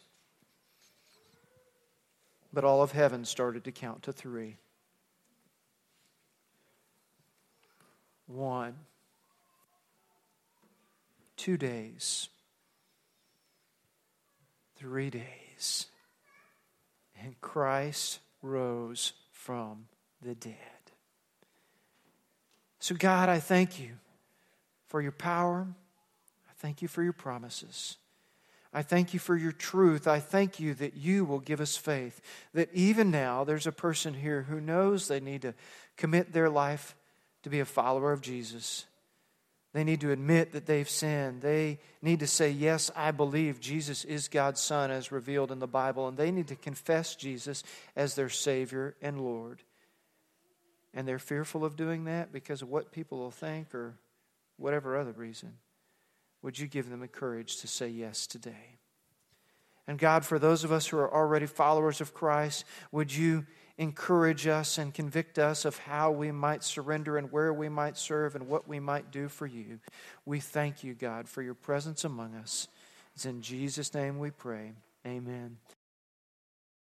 but 2.54 2.64
all 2.64 2.82
of 2.82 2.94
heaven 2.94 3.26
started 3.26 3.66
to 3.66 3.74
count 3.74 4.04
to 4.04 4.14
three. 4.14 4.56
One, 8.28 8.76
two 11.36 11.58
days, 11.58 12.30
three 14.78 15.10
days, 15.10 15.88
and 17.24 17.40
Christ 17.42 18.20
rose 18.42 19.14
from 19.32 19.86
the 20.22 20.36
dead. 20.36 20.56
So, 22.80 22.96
God, 22.96 23.30
I 23.30 23.40
thank 23.40 23.80
you 23.80 23.92
for 24.88 25.02
your 25.02 25.12
power. 25.12 25.68
I 26.50 26.54
thank 26.58 26.82
you 26.82 26.88
for 26.88 27.02
your 27.02 27.14
promises. 27.14 27.98
I 28.74 28.82
thank 28.82 29.14
you 29.14 29.20
for 29.20 29.38
your 29.38 29.52
truth. 29.52 30.08
I 30.08 30.20
thank 30.20 30.60
you 30.60 30.74
that 30.76 30.96
you 30.96 31.26
will 31.26 31.40
give 31.40 31.62
us 31.62 31.78
faith. 31.78 32.20
That 32.54 32.70
even 32.74 33.12
now, 33.12 33.44
there's 33.44 33.68
a 33.68 33.72
person 33.72 34.16
here 34.16 34.44
who 34.44 34.60
knows 34.60 35.08
they 35.08 35.20
need 35.20 35.44
to 35.44 35.54
commit 35.96 36.34
their 36.34 36.50
life 36.50 36.96
to 37.44 37.50
be 37.50 37.60
a 37.60 37.66
follower 37.66 38.12
of 38.12 38.22
Jesus. 38.22 38.86
They 39.74 39.84
need 39.84 40.02
to 40.02 40.12
admit 40.12 40.52
that 40.52 40.68
they've 40.68 40.90
sinned. 40.90 41.42
They 41.42 41.80
need 42.02 42.20
to 42.20 42.28
say, 42.28 42.52
Yes, 42.52 42.92
I 42.96 43.12
believe 43.12 43.60
Jesus 43.60 44.06
is 44.06 44.28
God's 44.28 44.62
Son 44.62 44.92
as 44.92 45.12
revealed 45.12 45.52
in 45.52 45.60
the 45.60 45.68
Bible. 45.68 46.08
And 46.08 46.16
they 46.16 46.32
need 46.32 46.48
to 46.50 46.56
confess 46.56 47.16
Jesus 47.16 47.64
as 47.96 48.14
their 48.14 48.30
Savior 48.30 48.96
and 49.02 49.20
Lord. 49.20 49.64
And 50.94 51.08
they're 51.08 51.18
fearful 51.18 51.66
of 51.66 51.76
doing 51.76 52.06
that 52.06 52.32
because 52.32 52.62
of 52.62 52.70
what 52.70 52.92
people 52.92 53.18
will 53.18 53.32
think 53.32 53.74
or 53.74 53.96
whatever 54.58 54.96
other 54.96 55.12
reason 55.12 55.54
would 56.44 56.60
you 56.60 56.68
give 56.68 56.90
them 56.90 57.00
the 57.00 57.08
courage 57.08 57.58
to 57.62 57.68
say 57.68 57.88
yes 57.88 58.28
today? 58.28 58.78
And 59.88 59.98
God, 59.98 60.24
for 60.24 60.38
those 60.38 60.64
of 60.64 60.72
us 60.72 60.88
who 60.88 60.98
are 60.98 61.12
already 61.12 61.46
followers 61.46 62.00
of 62.00 62.14
Christ, 62.14 62.66
would 62.92 63.14
you 63.14 63.46
encourage 63.78 64.48
us 64.48 64.78
and 64.78 64.94
convict 64.94 65.40
us 65.40 65.66
of 65.66 65.78
how 65.80 66.12
we 66.12 66.32
might 66.32 66.64
surrender 66.64 67.18
and 67.18 67.32
where 67.32 67.54
we 67.54 67.70
might 67.70 67.98
serve 67.98 68.36
and 68.36 68.48
what 68.48 68.68
we 68.68 68.80
might 68.80 69.12
do 69.12 69.28
for 69.28 69.46
you? 69.48 69.80
We 70.26 70.40
thank 70.40 70.84
you, 70.84 70.94
God, 70.94 71.28
for 71.28 71.42
your 71.42 71.56
presence 71.56 72.04
among 72.04 72.36
us. 72.36 72.68
It's 73.16 73.26
in 73.26 73.42
Jesus' 73.42 73.94
name 73.94 74.20
we 74.20 74.32
pray. 74.32 74.74
Amen. 75.06 75.58